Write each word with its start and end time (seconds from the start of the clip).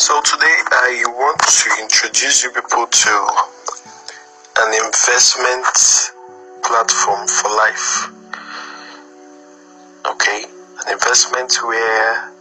So 0.00 0.18
today 0.22 0.56
I 0.72 1.04
want 1.12 1.38
to 1.40 1.82
introduce 1.82 2.42
you 2.42 2.50
people 2.52 2.86
to 2.86 3.14
an 4.56 4.72
investment 4.72 5.68
platform 6.64 7.28
for 7.28 7.50
life. 7.52 8.08
Okay, 10.08 10.44
an 10.86 10.92
investment 10.94 11.52
where 11.62 12.32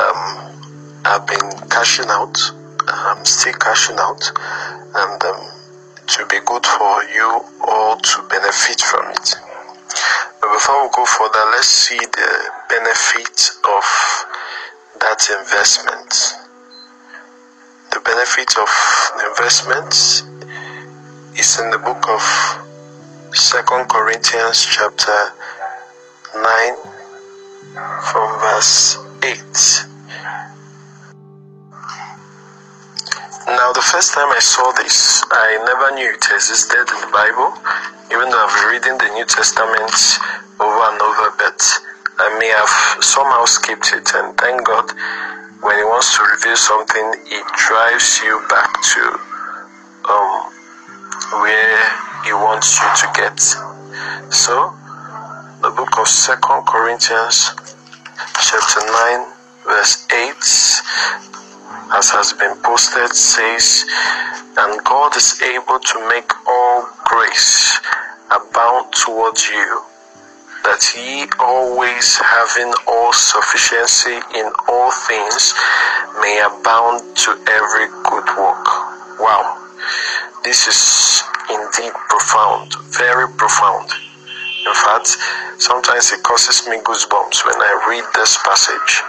um, 0.00 0.56
I've 1.04 1.26
been 1.26 1.68
cashing 1.68 2.08
out, 2.08 2.38
I'm 2.88 3.22
still 3.26 3.52
cashing 3.52 3.98
out, 4.00 4.24
and 4.96 5.22
um, 5.24 5.44
will 6.18 6.26
be 6.28 6.40
good 6.40 6.64
for 6.64 7.04
you 7.12 7.44
all 7.68 8.00
to 8.00 8.22
benefit 8.30 8.80
from 8.80 9.10
it. 9.10 9.34
But 10.40 10.54
before 10.54 10.84
we 10.84 10.88
go 10.96 11.04
further, 11.04 11.44
let's 11.52 11.68
see 11.68 11.98
the 11.98 12.50
benefit 12.70 13.50
of 13.68 13.84
that 15.04 15.20
investment. 15.38 16.45
The 18.26 18.42
benefit 18.42 18.58
of 18.58 18.68
the 19.18 19.26
investment 19.28 19.92
is 21.38 21.60
in 21.60 21.70
the 21.70 21.78
book 21.78 22.08
of 22.08 22.22
Second 23.32 23.88
Corinthians 23.88 24.66
chapter 24.66 25.32
9 26.34 26.76
from 28.10 28.40
verse 28.40 28.98
8. 29.22 29.38
Now, 33.46 33.72
the 33.72 33.82
first 33.82 34.12
time 34.12 34.30
I 34.32 34.40
saw 34.40 34.72
this, 34.72 35.22
I 35.30 35.62
never 35.64 35.94
knew 35.94 36.10
it 36.10 36.26
existed 36.34 36.82
in 36.82 37.00
the 37.06 37.10
Bible, 37.12 37.54
even 38.10 38.28
though 38.28 38.44
I've 38.44 38.54
been 38.58 38.68
reading 38.74 38.98
the 38.98 39.14
New 39.14 39.24
Testament 39.26 39.94
over 40.58 40.82
and 40.90 41.00
over, 41.00 41.30
but 41.38 41.62
I 42.18 42.36
may 42.40 42.48
have 42.48 43.04
somehow 43.04 43.44
skipped 43.44 43.92
it. 43.92 44.10
And 44.14 44.36
thank 44.36 44.66
God, 44.66 44.90
when 45.60 45.78
He 45.78 45.84
wants 45.84 46.16
to 46.16 46.22
reveal 46.22 46.56
something, 46.56 47.12
He 47.28 47.40
drives 47.56 48.20
you 48.22 48.40
back 48.48 48.72
to 48.94 49.02
um, 50.08 50.52
where 51.42 51.80
He 52.24 52.32
wants 52.32 52.78
you 52.80 52.88
to 53.00 53.06
get. 53.14 53.40
So, 54.32 54.74
the 55.62 55.70
book 55.70 55.98
of 55.98 56.08
Second 56.08 56.66
Corinthians, 56.66 57.54
chapter 58.40 58.80
9, 58.84 59.26
verse 59.64 60.06
8 60.12 61.16
as 61.94 62.10
has 62.10 62.32
been 62.32 62.56
posted, 62.62 63.14
says, 63.14 63.84
And 64.58 64.82
God 64.84 65.16
is 65.16 65.40
able 65.40 65.78
to 65.78 66.08
make 66.08 66.30
all 66.46 66.88
grace 67.04 67.78
abound 68.30 68.92
towards 68.92 69.48
you, 69.48 69.82
that 70.66 70.82
ye 70.98 71.30
always 71.38 72.18
having 72.18 72.74
all 72.90 73.12
sufficiency 73.12 74.18
in 74.34 74.50
all 74.66 74.90
things 75.06 75.54
may 76.18 76.42
abound 76.42 76.98
to 77.14 77.30
every 77.46 77.86
good 78.02 78.26
work. 78.34 78.66
Wow, 79.22 79.46
this 80.42 80.66
is 80.66 81.22
indeed 81.46 81.94
profound, 82.10 82.74
very 82.98 83.30
profound. 83.38 83.86
In 84.66 84.74
fact, 84.74 85.14
sometimes 85.62 86.10
it 86.10 86.24
causes 86.24 86.66
me 86.66 86.82
goosebumps 86.82 87.46
when 87.46 87.54
I 87.62 87.72
read 87.86 88.04
this 88.18 88.36
passage 88.42 89.02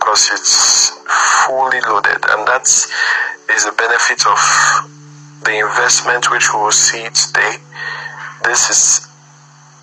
because 0.00 0.32
it's 0.32 0.96
fully 1.44 1.80
loaded, 1.84 2.24
and 2.32 2.48
that 2.48 2.64
is 2.64 3.68
the 3.68 3.74
benefit 3.76 4.24
of 4.24 4.40
the 5.44 5.60
investment 5.60 6.30
which 6.30 6.48
we 6.54 6.60
will 6.60 6.72
see 6.72 7.04
today. 7.12 7.60
This 8.44 8.70
is 8.70 9.11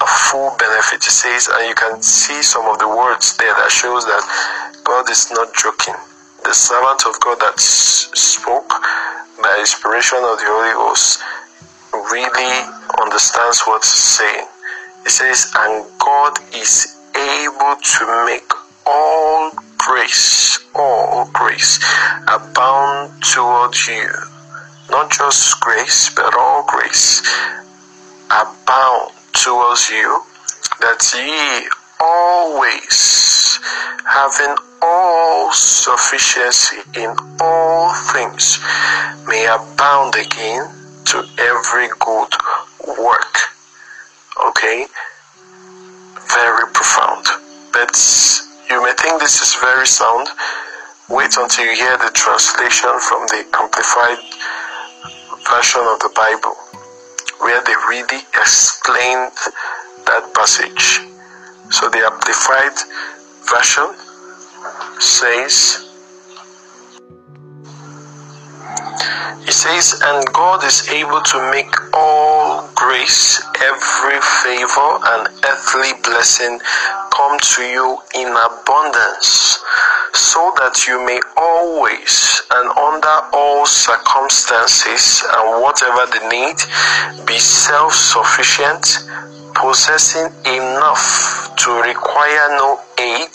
a 0.02 0.08
full 0.08 0.56
benefit. 0.58 1.04
It 1.04 1.12
says, 1.12 1.48
and 1.48 1.68
you 1.68 1.76
can 1.76 2.02
see 2.02 2.42
some 2.42 2.66
of 2.68 2.80
the 2.80 2.88
words 2.88 3.36
there 3.38 3.54
that 3.54 3.72
shows 3.72 4.06
that 4.06 4.24
God 4.84 5.10
is 5.10 5.32
not 5.32 5.54
joking. 5.54 5.96
The 6.44 6.54
servant 6.54 7.06
of 7.06 7.20
God 7.20 7.40
that 7.40 7.60
spoke 7.60 8.70
by 9.42 9.58
inspiration 9.60 10.20
of 10.20 10.40
the 10.40 10.48
Holy 10.48 10.74
Ghost 10.74 11.22
really 11.94 12.54
understands 13.02 13.62
what 13.68 13.84
he's 13.84 14.18
saying. 14.18 14.48
It 15.06 15.12
says, 15.12 15.52
and 15.58 15.86
God 16.00 16.40
is 16.56 16.98
able 17.16 17.76
to 17.76 18.26
make 18.26 18.50
all 18.86 19.52
grace, 19.78 20.60
all 20.76 21.30
grace 21.34 21.80
abound 22.28 23.12
towards 23.24 23.88
you. 23.88 24.10
Not 24.90 25.12
just 25.12 25.60
grace, 25.60 26.10
but 26.16 26.34
all 26.36 26.66
grace 26.68 27.22
abound 28.32 29.12
towards 29.34 29.90
you, 29.90 30.24
that 30.82 31.02
ye 31.16 31.68
always 32.00 33.60
having 34.06 34.56
all 34.82 35.52
sufficiency 35.52 36.78
in 36.96 37.16
all 37.42 37.94
things 38.14 38.60
may 39.28 39.46
abound 39.48 40.16
again 40.16 40.70
to 41.06 41.26
every 41.38 41.88
good 42.00 42.34
work. 42.98 43.36
Okay? 44.50 44.86
Very 46.34 46.72
profound. 46.72 47.26
But 47.74 47.96
you 48.70 48.82
may 48.84 48.94
think 48.94 49.20
this 49.20 49.42
is 49.42 49.56
very 49.62 49.88
sound. 49.88 50.28
Wait 51.10 51.36
until 51.38 51.66
you 51.66 51.76
hear 51.76 51.98
the 51.98 52.12
translation 52.14 52.92
from 53.00 53.26
the 53.28 53.44
Amplified 53.60 54.20
version 55.50 55.82
of 55.82 56.00
the 56.00 56.12
Bible, 56.16 56.56
where 57.40 57.62
they 57.64 57.76
really 57.88 58.24
explained 58.36 59.32
that 60.06 60.32
passage. 60.34 61.02
So 61.72 61.90
the 61.90 62.00
Amplified 62.06 62.78
version 63.50 63.94
says, 65.00 65.86
He 69.46 69.52
says, 69.52 70.00
and 70.04 70.26
God 70.34 70.64
is 70.64 70.90
able 70.90 71.22
to 71.22 71.52
make 71.52 71.74
all 71.94 72.70
grace, 72.76 73.42
every 73.62 74.20
favor, 74.44 74.92
and 75.10 75.28
earthly 75.44 75.94
blessing 76.04 76.60
come 77.10 77.40
to 77.40 77.64
you 77.64 77.98
in 78.16 78.28
abundance, 78.28 79.58
so 80.14 80.52
that 80.58 80.88
you 80.88 81.04
may 81.06 81.20
always 81.38 82.42
and 82.52 82.70
under 82.78 83.18
all 83.34 83.66
circumstances 83.66 85.24
and 85.38 85.62
whatever 85.62 86.06
the 86.12 86.22
need 86.30 86.58
be 87.26 87.38
self 87.38 87.94
sufficient, 87.94 89.06
possessing 89.54 90.34
enough 90.46 91.54
to 91.58 91.72
require 91.82 92.48
no 92.58 92.80
aid 92.98 93.30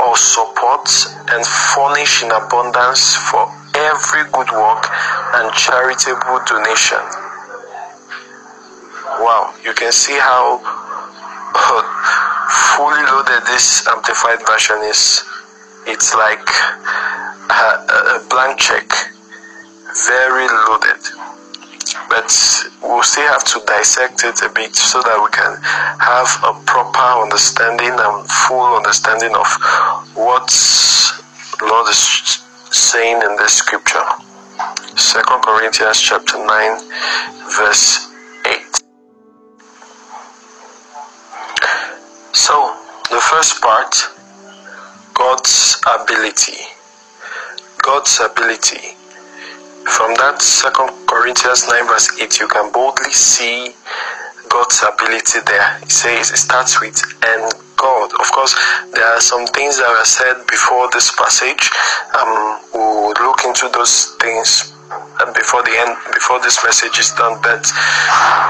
or 0.00 0.16
support, 0.16 0.88
and 1.30 1.44
furnish 1.46 2.22
in 2.22 2.30
abundance 2.30 3.14
for 3.30 3.46
every 3.74 4.24
good 4.32 4.50
work 4.50 4.88
and 5.34 5.52
charitable 5.54 6.40
donation. 6.46 6.98
Wow, 9.20 9.54
you 9.62 9.72
can 9.74 9.92
see 9.92 10.18
how 10.18 10.58
fully 12.76 13.02
loaded 13.04 13.46
this 13.46 13.86
amplified 13.86 14.40
version 14.46 14.78
is. 14.82 15.22
It's 15.90 16.14
like 16.14 16.46
a, 17.48 18.20
a 18.20 18.26
blank 18.28 18.58
check, 18.58 18.84
very 20.06 20.46
loaded. 20.46 21.00
But 22.10 22.28
we'll 22.82 23.02
still 23.02 23.26
have 23.28 23.42
to 23.44 23.62
dissect 23.66 24.22
it 24.22 24.42
a 24.42 24.50
bit 24.50 24.76
so 24.76 25.00
that 25.00 25.16
we 25.16 25.30
can 25.32 25.56
have 25.96 26.28
a 26.44 26.52
proper 26.66 27.22
understanding 27.24 27.88
and 27.88 28.28
full 28.28 28.76
understanding 28.76 29.34
of 29.34 29.48
what 30.12 30.52
Lord 31.62 31.88
is 31.88 32.04
saying 32.70 33.22
in 33.22 33.36
this 33.36 33.54
scripture. 33.54 34.04
Second 34.94 35.40
Corinthians 35.40 36.02
chapter 36.02 36.36
9 36.36 36.78
verse 37.56 38.12
8. 38.44 38.60
So, 42.34 42.76
the 43.10 43.20
first 43.20 43.62
part 43.62 44.17
God's 45.48 45.80
ability. 46.04 46.60
God's 47.80 48.20
ability. 48.20 48.92
From 49.88 50.12
that 50.20 50.42
Second 50.42 50.90
Corinthians 51.08 51.66
9 51.70 51.86
verse 51.88 52.20
8, 52.20 52.38
you 52.40 52.48
can 52.48 52.70
boldly 52.70 53.14
see 53.14 53.72
God's 54.50 54.84
ability 54.84 55.40
there. 55.46 55.78
It 55.80 55.90
says 55.90 56.30
it 56.30 56.36
starts 56.36 56.82
with 56.82 57.00
and 57.24 57.50
God. 57.80 58.12
Of 58.20 58.30
course, 58.30 58.52
there 58.92 59.06
are 59.08 59.22
some 59.22 59.46
things 59.56 59.78
that 59.78 59.88
were 59.88 60.04
said 60.04 60.36
before 60.48 60.90
this 60.92 61.16
passage. 61.16 61.70
Um, 62.12 62.60
we'll 62.74 63.16
look 63.24 63.40
into 63.48 63.70
those 63.72 64.16
things 64.20 64.76
before 65.32 65.62
the 65.62 65.72
end, 65.80 65.96
before 66.12 66.40
this 66.44 66.62
message 66.62 66.98
is 66.98 67.12
done. 67.16 67.40
But 67.40 67.64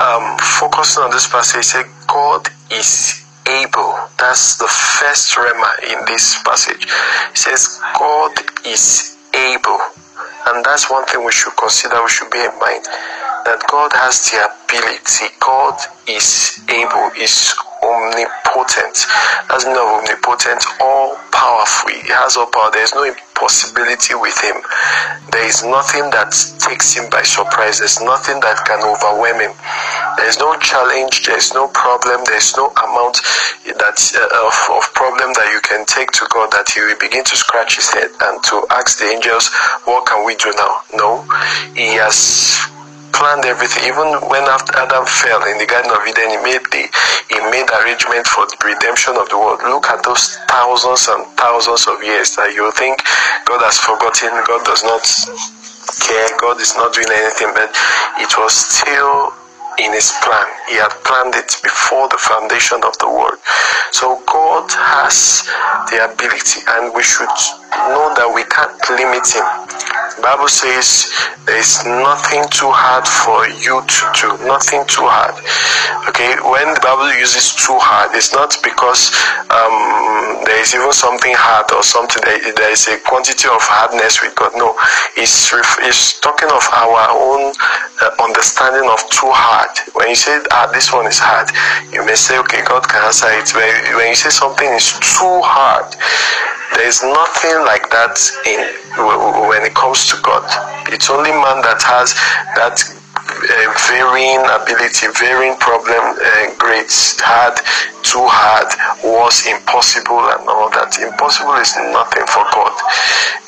um, 0.02 0.36
focusing 0.58 1.04
on 1.04 1.12
this 1.12 1.30
passage, 1.30 1.62
say 1.62 1.84
God 2.08 2.48
is 2.72 3.22
able. 3.48 3.96
That's 4.18 4.56
the 4.56 4.68
first 4.68 5.34
rhema 5.34 5.72
in 5.88 6.04
this 6.06 6.40
passage. 6.42 6.84
It 6.84 7.36
says 7.36 7.80
God 7.98 8.32
is 8.66 9.16
able. 9.34 9.80
And 10.46 10.64
that's 10.64 10.90
one 10.90 11.04
thing 11.06 11.24
we 11.24 11.32
should 11.32 11.56
consider, 11.56 12.02
we 12.02 12.08
should 12.08 12.30
bear 12.30 12.52
in 12.52 12.58
mind 12.58 12.84
that 13.44 13.64
God 13.70 13.92
has 13.92 14.28
the 14.28 14.44
ability. 14.44 15.32
God 15.40 15.80
is 16.08 16.60
able, 16.68 17.10
is 17.16 17.54
omnipotent. 17.82 19.08
That's 19.48 19.64
not 19.64 20.00
omnipotent, 20.00 20.64
all 20.80 21.16
powerful. 21.38 21.94
He 21.94 22.10
has 22.10 22.36
all 22.36 22.50
power. 22.50 22.70
There 22.74 22.82
is 22.82 22.94
no 22.94 23.06
impossibility 23.06 24.18
with 24.18 24.34
him. 24.42 24.58
There 25.30 25.46
is 25.46 25.62
nothing 25.62 26.10
that 26.10 26.34
takes 26.58 26.98
him 26.98 27.06
by 27.10 27.22
surprise. 27.22 27.78
There's 27.78 28.02
nothing 28.02 28.42
that 28.42 28.66
can 28.66 28.82
overwhelm 28.82 29.38
him. 29.38 29.54
There 30.18 30.26
is 30.26 30.42
no 30.42 30.58
challenge. 30.58 31.22
There 31.22 31.38
is 31.38 31.54
no 31.54 31.70
problem. 31.70 32.26
There 32.26 32.42
is 32.42 32.56
no 32.58 32.74
amount 32.74 33.22
that 33.78 33.98
uh, 34.18 34.46
of, 34.50 34.56
of 34.74 34.90
problem 34.98 35.30
that 35.38 35.48
you 35.54 35.62
can 35.62 35.86
take 35.86 36.10
to 36.18 36.26
God 36.34 36.50
that 36.50 36.66
He 36.74 36.82
will 36.82 36.98
begin 36.98 37.22
to 37.22 37.36
scratch 37.36 37.76
His 37.76 37.88
head 37.88 38.10
and 38.20 38.42
to 38.50 38.66
ask 38.74 38.98
the 38.98 39.06
angels, 39.06 39.46
"What 39.86 40.06
can 40.06 40.26
we 40.26 40.34
do 40.34 40.50
now?" 40.58 40.82
No, 40.92 41.22
He 41.78 41.94
has 42.02 42.58
planned 43.18 43.44
everything. 43.44 43.82
Even 43.90 44.14
when 44.30 44.46
after 44.46 44.78
Adam 44.78 45.04
fell 45.04 45.42
in 45.50 45.58
the 45.58 45.66
Garden 45.66 45.90
of 45.90 46.06
Eden, 46.06 46.30
he 46.30 46.38
made 46.38 46.62
the 46.70 46.86
he 47.28 47.38
made 47.50 47.66
arrangement 47.82 48.24
for 48.30 48.46
the 48.46 48.56
redemption 48.62 49.18
of 49.18 49.28
the 49.28 49.36
world. 49.36 49.60
Look 49.66 49.90
at 49.90 50.06
those 50.06 50.38
thousands 50.48 51.10
and 51.10 51.26
thousands 51.34 51.90
of 51.90 51.98
years 52.02 52.38
that 52.38 52.54
you 52.54 52.70
think 52.78 53.02
God 53.44 53.60
has 53.66 53.76
forgotten. 53.82 54.30
God 54.46 54.62
does 54.64 54.86
not 54.86 55.02
care. 56.06 56.30
God 56.38 56.62
is 56.62 56.78
not 56.78 56.94
doing 56.94 57.10
anything, 57.10 57.50
but 57.58 57.74
it 58.22 58.30
was 58.38 58.54
still 58.54 59.34
in 59.82 59.92
his 59.92 60.14
plan. 60.22 60.46
He 60.70 60.78
had 60.78 60.94
planned 61.02 61.34
it 61.34 61.58
before 61.62 62.08
the 62.08 62.18
foundation 62.18 62.82
of 62.86 62.98
the 62.98 63.10
world. 63.10 63.38
So 63.92 64.22
God 64.26 64.70
has 64.70 65.46
the 65.90 66.06
ability, 66.06 66.62
and 66.66 66.94
we 66.94 67.02
should 67.02 67.30
know 67.72 68.14
that 68.16 68.28
we 68.30 68.44
can't 68.48 68.76
limit 68.90 69.26
him. 69.28 69.46
Bible 70.22 70.48
says 70.48 71.14
there 71.46 71.58
is 71.58 71.86
nothing 71.86 72.42
too 72.50 72.70
hard 72.74 73.06
for 73.06 73.46
you 73.62 73.80
to 73.86 74.02
do. 74.18 74.28
Nothing 74.46 74.82
too 74.90 75.06
hard. 75.06 75.38
Okay, 76.10 76.34
when 76.42 76.74
the 76.74 76.82
Bible 76.82 77.14
uses 77.14 77.54
too 77.54 77.78
hard, 77.78 78.10
it's 78.18 78.34
not 78.34 78.56
because 78.66 79.14
um, 79.54 80.42
there 80.42 80.58
is 80.58 80.74
even 80.74 80.90
something 80.90 81.32
hard 81.38 81.70
or 81.70 81.86
something. 81.86 82.18
There 82.24 82.72
is 82.72 82.88
a 82.90 82.98
quantity 83.06 83.46
of 83.46 83.62
hardness 83.62 84.18
with 84.18 84.34
God. 84.34 84.52
No, 84.58 84.74
it's, 85.14 85.54
it's 85.86 86.18
talking 86.18 86.50
of 86.50 86.66
our 86.74 87.14
own 87.14 87.54
uh, 88.02 88.10
understanding 88.18 88.90
of 88.90 88.98
too 89.14 89.30
hard. 89.30 89.70
When 89.94 90.10
you 90.10 90.18
say 90.18 90.42
ah 90.50 90.66
this 90.72 90.90
one 90.92 91.06
is 91.06 91.22
hard, 91.22 91.46
you 91.94 92.02
may 92.04 92.18
say 92.18 92.38
okay 92.42 92.66
God 92.66 92.82
can 92.90 93.06
answer 93.06 93.30
it. 93.30 93.46
But 93.54 93.94
when 93.94 94.10
you 94.10 94.18
say 94.18 94.34
something 94.34 94.66
is 94.74 94.92
too 94.98 95.38
hard, 95.46 95.94
there 96.74 96.86
is 96.86 97.02
nothing 97.02 97.56
like 97.64 97.88
that 97.90 98.16
in 98.46 98.60
when 99.48 99.62
it 99.64 99.74
comes 99.74 100.06
to 100.10 100.16
God. 100.22 100.44
It's 100.92 101.10
only 101.10 101.30
man 101.30 101.62
that 101.62 101.80
has 101.82 102.14
that 102.56 102.76
uh, 103.28 103.68
varying 103.88 104.42
ability, 104.44 105.06
varying 105.18 105.56
problem 105.58 106.16
uh, 106.16 106.38
hard, 107.20 107.56
too 108.02 108.24
hard, 108.24 108.68
was 109.04 109.46
impossible, 109.46 110.18
and 110.32 110.48
all 110.48 110.70
that. 110.70 110.96
Impossible 110.96 111.54
is 111.60 111.76
nothing 111.92 112.24
for 112.26 112.44
God. 112.52 112.74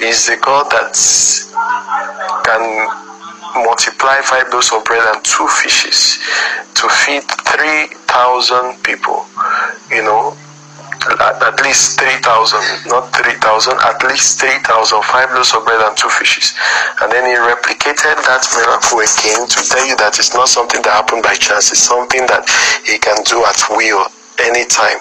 Is 0.00 0.26
the 0.26 0.36
God 0.40 0.68
that 0.70 0.92
can 2.44 2.64
multiply 3.64 4.20
five 4.22 4.52
loaves 4.52 4.72
of 4.72 4.84
bread 4.84 5.02
and 5.14 5.24
two 5.24 5.48
fishes 5.48 6.18
to 6.74 6.88
feed 6.88 7.24
3,000 7.24 8.82
people. 8.82 9.26
You 9.90 10.02
know, 10.04 10.36
at, 11.06 11.60
least 11.64 11.98
3,000, 11.98 12.90
not 12.90 13.12
3,000, 13.14 13.40
at 13.84 14.02
least 14.04 14.40
3,000, 14.40 15.02
five 15.04 15.30
loaves 15.32 15.54
of 15.54 15.64
bread 15.64 15.80
and 15.80 15.96
two 15.96 16.08
fishes. 16.08 16.52
And 17.00 17.10
then 17.12 17.24
he 17.24 17.36
replicated 17.36 18.20
that 18.28 18.44
miracle 18.56 19.00
again 19.00 19.48
to 19.48 19.58
tell 19.64 19.86
you 19.86 19.96
that 19.96 20.18
it's 20.18 20.34
not 20.34 20.48
something 20.48 20.82
that 20.82 20.92
happened 20.92 21.22
by 21.22 21.34
chance, 21.34 21.70
it's 21.70 21.80
something 21.80 22.26
that 22.26 22.44
he 22.84 22.98
can 22.98 23.16
do 23.24 23.44
at 23.44 23.60
will 23.70 24.06
anytime. 24.40 24.98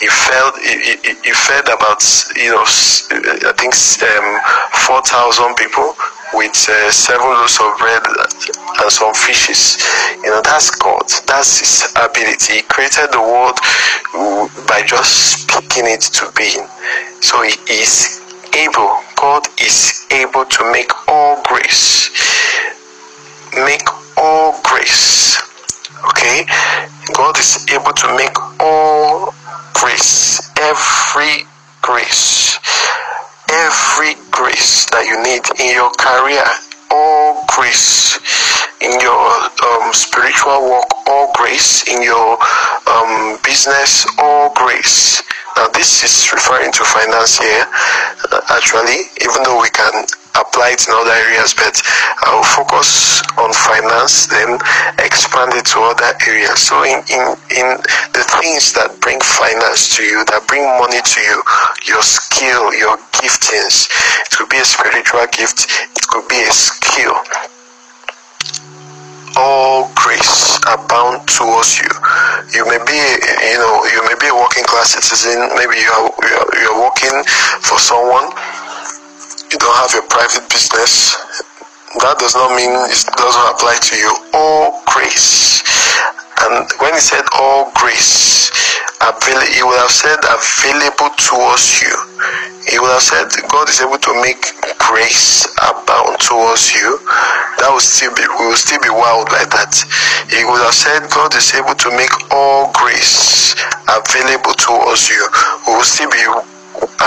He 0.00 0.08
fed 0.08 0.52
he, 0.60 0.74
he, 1.00 1.12
he 1.24 1.32
fed 1.32 1.64
about 1.72 2.04
you 2.36 2.52
know 2.52 2.64
I 2.64 3.52
think 3.56 3.72
um, 4.04 4.26
four 4.84 5.00
thousand 5.02 5.56
people 5.56 5.96
with 6.32 6.56
uh, 6.68 6.90
seven 6.90 7.26
loaves 7.26 7.58
of 7.60 7.76
bread 7.78 8.02
and 8.06 8.90
some 8.90 9.12
fishes. 9.14 9.78
You 10.22 10.30
know, 10.30 10.40
that's 10.42 10.70
God. 10.76 11.04
That's 11.26 11.58
His 11.60 11.92
ability. 11.96 12.54
He 12.54 12.62
created 12.62 13.10
the 13.12 13.20
world 13.20 13.58
by 14.66 14.82
just 14.86 15.42
speaking 15.42 15.84
it 15.86 16.00
to 16.18 16.30
being. 16.36 16.66
So 17.20 17.42
He 17.42 17.54
is 17.68 18.22
able. 18.56 19.00
God 19.16 19.46
is 19.60 20.06
able 20.10 20.44
to 20.44 20.72
make 20.72 20.90
all 21.08 21.42
grace. 21.42 22.10
Make 23.54 23.86
all 24.16 24.60
grace. 24.64 25.40
Okay? 26.10 26.46
God 27.14 27.38
is 27.38 27.66
able 27.72 27.92
to 27.92 28.16
make 28.16 28.36
all 28.60 29.34
grace. 29.74 30.50
Every 30.58 31.44
grace 31.82 32.58
every 33.54 34.14
grace 34.34 34.86
that 34.90 35.06
you 35.06 35.14
need 35.22 35.46
in 35.62 35.70
your 35.78 35.90
career, 35.94 36.42
all 36.90 37.46
grace 37.54 38.18
in 38.82 38.90
your 38.98 39.30
um, 39.62 39.94
spiritual 39.94 40.58
work, 40.70 40.90
all 41.06 41.30
grace 41.38 41.86
in 41.86 42.02
your 42.02 42.36
um, 42.90 43.38
business, 43.46 44.06
all 44.18 44.52
grace. 44.54 45.22
Now, 45.56 45.68
this 45.68 46.02
is 46.02 46.32
referring 46.32 46.72
to 46.72 46.82
finance 46.84 47.38
here, 47.38 47.66
uh, 48.32 48.40
actually, 48.50 49.06
even 49.22 49.38
though 49.46 49.62
we 49.62 49.70
can 49.70 50.04
apply 50.34 50.74
it 50.74 50.82
in 50.88 50.94
other 50.94 51.14
areas, 51.14 51.54
but 51.54 51.78
I'll 52.26 52.42
focus 52.42 53.22
on 53.38 53.54
finance, 53.54 54.26
then 54.26 54.58
expand 54.98 55.54
it 55.54 55.66
to 55.70 55.78
other 55.78 56.10
areas. 56.26 56.58
So, 56.58 56.82
in, 56.82 56.98
in, 57.06 57.22
in 57.54 57.66
the 58.18 58.26
things 58.42 58.74
that 58.74 58.98
bring 58.98 59.20
finance 59.22 59.94
to 59.94 60.02
you, 60.02 60.24
that 60.26 60.42
bring 60.50 60.66
money 60.82 60.98
to 60.98 61.18
you, 61.22 61.38
your 61.86 62.02
skill, 62.02 62.74
your 62.74 62.98
giftings, 63.14 63.86
it 64.26 64.34
could 64.34 64.50
be 64.50 64.58
a 64.58 64.66
spiritual 64.66 65.22
gift, 65.30 65.70
it 65.70 66.06
could 66.08 66.26
be 66.26 66.42
a 66.42 66.50
skill 66.50 67.14
all 69.36 69.90
grace 69.94 70.58
abound 70.66 71.26
towards 71.28 71.78
you. 71.78 71.90
You 72.54 72.66
may 72.66 72.78
be, 72.86 72.98
you 73.50 73.58
know, 73.58 73.84
you 73.90 74.00
may 74.06 74.16
be 74.20 74.28
a 74.28 74.36
working 74.36 74.64
class 74.64 74.94
citizen. 74.94 75.50
Maybe 75.56 75.80
you 75.80 75.90
are, 75.90 76.06
you 76.22 76.34
are, 76.38 76.50
you 76.60 76.66
are 76.74 76.80
working 76.86 77.16
for 77.62 77.78
someone. 77.78 78.30
You 79.50 79.58
don't 79.58 79.76
have 79.82 79.94
a 79.98 80.04
private 80.08 80.46
business. 80.50 81.16
That 82.02 82.18
does 82.18 82.34
not 82.34 82.54
mean 82.56 82.70
it 82.70 83.02
doesn't 83.14 83.48
apply 83.54 83.78
to 83.78 83.94
you. 83.96 84.10
All 84.34 84.82
grace. 84.86 85.62
And 86.42 86.66
when 86.82 86.94
he 86.94 87.00
said 87.00 87.22
all 87.38 87.70
grace, 87.74 88.50
he 89.54 89.62
would 89.62 89.78
have 89.78 89.90
said 89.92 90.18
available 90.24 91.12
towards 91.20 91.82
you. 91.82 91.94
He 92.66 92.78
would 92.78 92.90
have 92.90 93.02
said 93.02 93.28
God 93.48 93.68
is 93.68 93.80
able 93.80 93.98
to 93.98 94.12
make 94.22 94.42
grace 94.88 95.46
abound 95.64 96.20
towards 96.20 96.74
you. 96.76 97.00
That 97.58 97.72
would 97.72 97.82
still 97.82 98.12
be 98.14 98.22
we 98.38 98.46
will 98.52 98.60
still 98.60 98.80
be 98.84 98.92
wild 98.92 99.32
like 99.32 99.48
that. 99.50 99.72
He 100.28 100.44
would 100.44 100.60
have 100.60 100.76
said 100.76 101.08
God 101.10 101.34
is 101.34 101.52
able 101.56 101.74
to 101.74 101.90
make 101.96 102.12
all 102.30 102.72
grace 102.76 103.56
available 103.88 104.52
towards 104.60 105.08
you. 105.08 105.20
We 105.66 105.74
will 105.74 105.88
still 105.88 106.10
be 106.12 106.24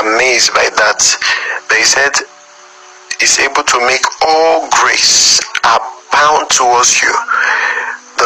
amazed 0.02 0.54
by 0.54 0.70
that. 0.74 1.00
But 1.70 1.78
he 1.78 1.86
said 1.86 2.14
is 3.22 3.40
able 3.40 3.64
to 3.64 3.78
make 3.86 4.06
all 4.26 4.70
grace 4.70 5.40
abound 5.66 6.50
towards 6.50 7.02
you. 7.02 7.14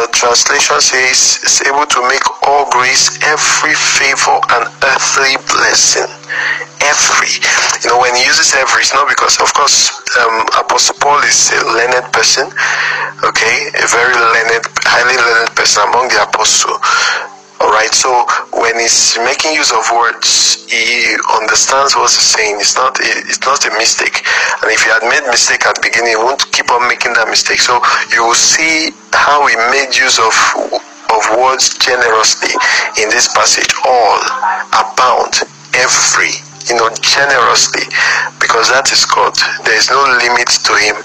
The 0.02 0.10
translation 0.18 0.82
says 0.82 1.38
is 1.46 1.62
able 1.70 1.86
to 1.86 2.02
make 2.10 2.26
all 2.50 2.66
grace, 2.74 3.22
every 3.22 3.78
favor 3.78 4.34
and 4.50 4.66
earthly 4.82 5.38
blessing. 5.46 6.10
Every, 6.82 7.30
you 7.86 7.94
know, 7.94 8.02
when 8.02 8.18
he 8.18 8.26
uses 8.26 8.50
every, 8.58 8.82
it's 8.82 8.98
not 8.98 9.06
because, 9.08 9.38
of 9.38 9.54
course, 9.54 9.94
um, 10.18 10.42
Apostle 10.58 10.98
Paul 10.98 11.22
is 11.22 11.54
a 11.54 11.62
learned 11.78 12.10
person, 12.10 12.50
okay, 13.22 13.70
a 13.78 13.86
very 13.94 14.18
learned, 14.18 14.66
highly 14.90 15.22
learned 15.22 15.54
person 15.54 15.86
among 15.86 16.10
the 16.10 16.18
apostles. 16.26 16.82
All 17.62 17.70
right. 17.70 17.94
So 17.94 18.10
when 18.58 18.74
he's 18.80 19.18
making 19.22 19.54
use 19.54 19.70
of 19.72 19.86
words, 19.94 20.66
he 20.66 21.14
understands 21.38 21.94
what 21.94 22.10
he's 22.10 22.26
saying. 22.26 22.58
It's 22.58 22.76
not 22.76 22.98
it's 23.00 23.46
not 23.46 23.62
a 23.70 23.72
mistake. 23.78 24.26
And 24.66 24.72
if 24.74 24.82
he 24.82 24.90
had 24.90 25.06
made 25.06 25.22
mistake 25.30 25.66
at 25.70 25.78
the 25.78 25.84
beginning, 25.86 26.18
he 26.18 26.22
won't 26.22 26.42
keep 26.52 26.74
on 26.74 26.88
making 26.90 27.14
that 27.22 27.30
mistake. 27.30 27.62
So 27.62 27.78
you 28.10 28.26
will 28.26 28.38
see 28.38 28.90
how 29.14 29.46
he 29.46 29.54
made 29.70 29.94
use 29.94 30.18
of 30.18 30.34
of 31.14 31.22
words 31.38 31.78
generously 31.78 32.50
in 32.98 33.14
this 33.14 33.30
passage. 33.30 33.70
All 33.86 34.18
abound, 34.74 35.46
every 35.78 36.34
you 36.66 36.82
know 36.82 36.90
generously, 37.06 37.86
because 38.42 38.74
that 38.74 38.90
is 38.90 39.06
God. 39.06 39.38
There 39.70 39.78
is 39.78 39.94
no 39.94 40.02
limit 40.18 40.50
to 40.66 40.74
Him. 40.82 40.98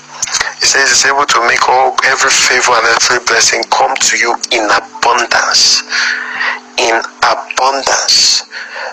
He 0.58 0.66
says 0.66 0.88
he's 0.88 1.04
able 1.04 1.26
to 1.26 1.40
make 1.46 1.68
all 1.68 1.94
every 2.08 2.32
favor 2.32 2.72
and 2.72 2.86
every 2.96 3.20
blessing 3.28 3.62
come 3.68 3.94
to 3.94 4.14
you 4.16 4.32
in 4.56 4.64
abundance. 4.72 5.84
In 6.78 7.00
abundance. 7.24 8.44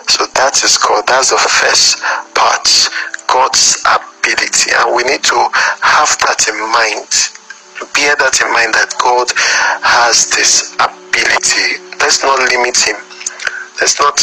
So 0.08 0.26
that 0.36 0.56
is 0.64 0.78
called, 0.78 1.08
That's 1.08 1.30
the 1.32 1.38
first 1.38 2.00
part. 2.34 2.66
God's 3.28 3.82
ability. 3.84 4.72
And 4.78 4.96
we 4.96 5.04
need 5.04 5.24
to 5.26 5.40
have 5.82 6.16
that 6.24 6.48
in 6.48 6.58
mind. 6.72 7.10
Bear 7.98 8.16
that 8.16 8.40
in 8.40 8.48
mind 8.54 8.74
that 8.78 8.94
God 9.02 9.28
has 9.84 10.30
this 10.32 10.72
ability. 10.80 11.82
Let's 12.00 12.24
not 12.24 12.40
limit 12.54 12.78
him. 12.78 12.96
Let's 13.82 14.00
not 14.00 14.16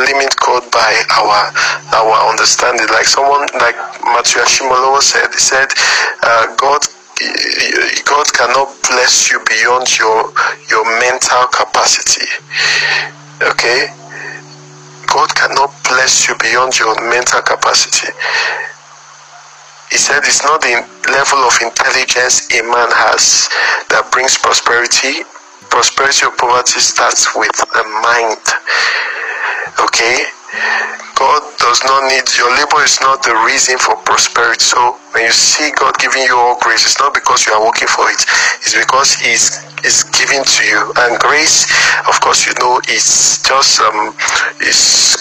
limit 0.00 0.34
God 0.40 0.64
by 0.72 0.90
our 1.20 1.52
our 1.92 2.16
understanding. 2.32 2.88
Like 2.90 3.06
someone 3.06 3.46
like 3.60 3.76
Matthew 4.02 4.40
Ashimolowo 4.42 4.98
said, 5.04 5.28
he 5.30 5.38
said, 5.38 5.68
uh, 6.24 6.56
God 6.56 6.82
God 8.04 8.26
cannot 8.32 8.74
bless 8.90 9.30
you 9.30 9.38
beyond 9.46 9.86
your 9.98 10.32
your 10.70 10.84
mental 11.00 11.46
capacity. 11.46 12.26
Okay? 13.42 13.86
God 15.06 15.30
cannot 15.34 15.70
bless 15.84 16.28
you 16.28 16.34
beyond 16.38 16.78
your 16.78 16.94
mental 17.08 17.40
capacity. 17.42 18.10
He 19.90 19.98
said 19.98 20.24
it's 20.24 20.42
not 20.42 20.60
the 20.60 20.82
level 21.12 21.38
of 21.46 21.54
intelligence 21.62 22.50
a 22.50 22.62
man 22.62 22.90
has 22.90 23.48
that 23.90 24.10
brings 24.10 24.36
prosperity. 24.38 25.22
Prosperity 25.70 26.26
or 26.26 26.34
poverty 26.36 26.80
starts 26.80 27.30
with 27.36 27.54
the 27.54 27.84
mind. 28.02 28.42
Okay? 29.78 30.26
God 31.14 31.42
does 31.58 31.82
not 31.84 32.10
need 32.10 32.26
your 32.36 32.50
labor 32.54 32.82
is 32.82 33.00
not 33.00 33.22
the 33.22 33.34
reason 33.46 33.78
for 33.78 33.96
prosperity. 34.02 34.60
So 34.60 34.98
when 35.12 35.24
you 35.24 35.32
see 35.32 35.70
God 35.78 35.96
giving 35.98 36.22
you 36.22 36.36
all 36.36 36.58
grace, 36.60 36.84
it's 36.84 36.98
not 36.98 37.14
because 37.14 37.46
you 37.46 37.52
are 37.52 37.64
working 37.64 37.88
for 37.88 38.10
it. 38.10 38.20
It's 38.62 38.74
because 38.74 39.14
He's 39.14 39.62
is 39.84 40.02
given 40.16 40.42
to 40.42 40.62
you. 40.66 40.92
And 40.96 41.18
grace, 41.20 41.70
of 42.08 42.20
course, 42.20 42.46
you 42.46 42.54
know, 42.60 42.80
is 42.88 43.38
just 43.46 43.80
um 43.80 44.14
is 44.60 45.16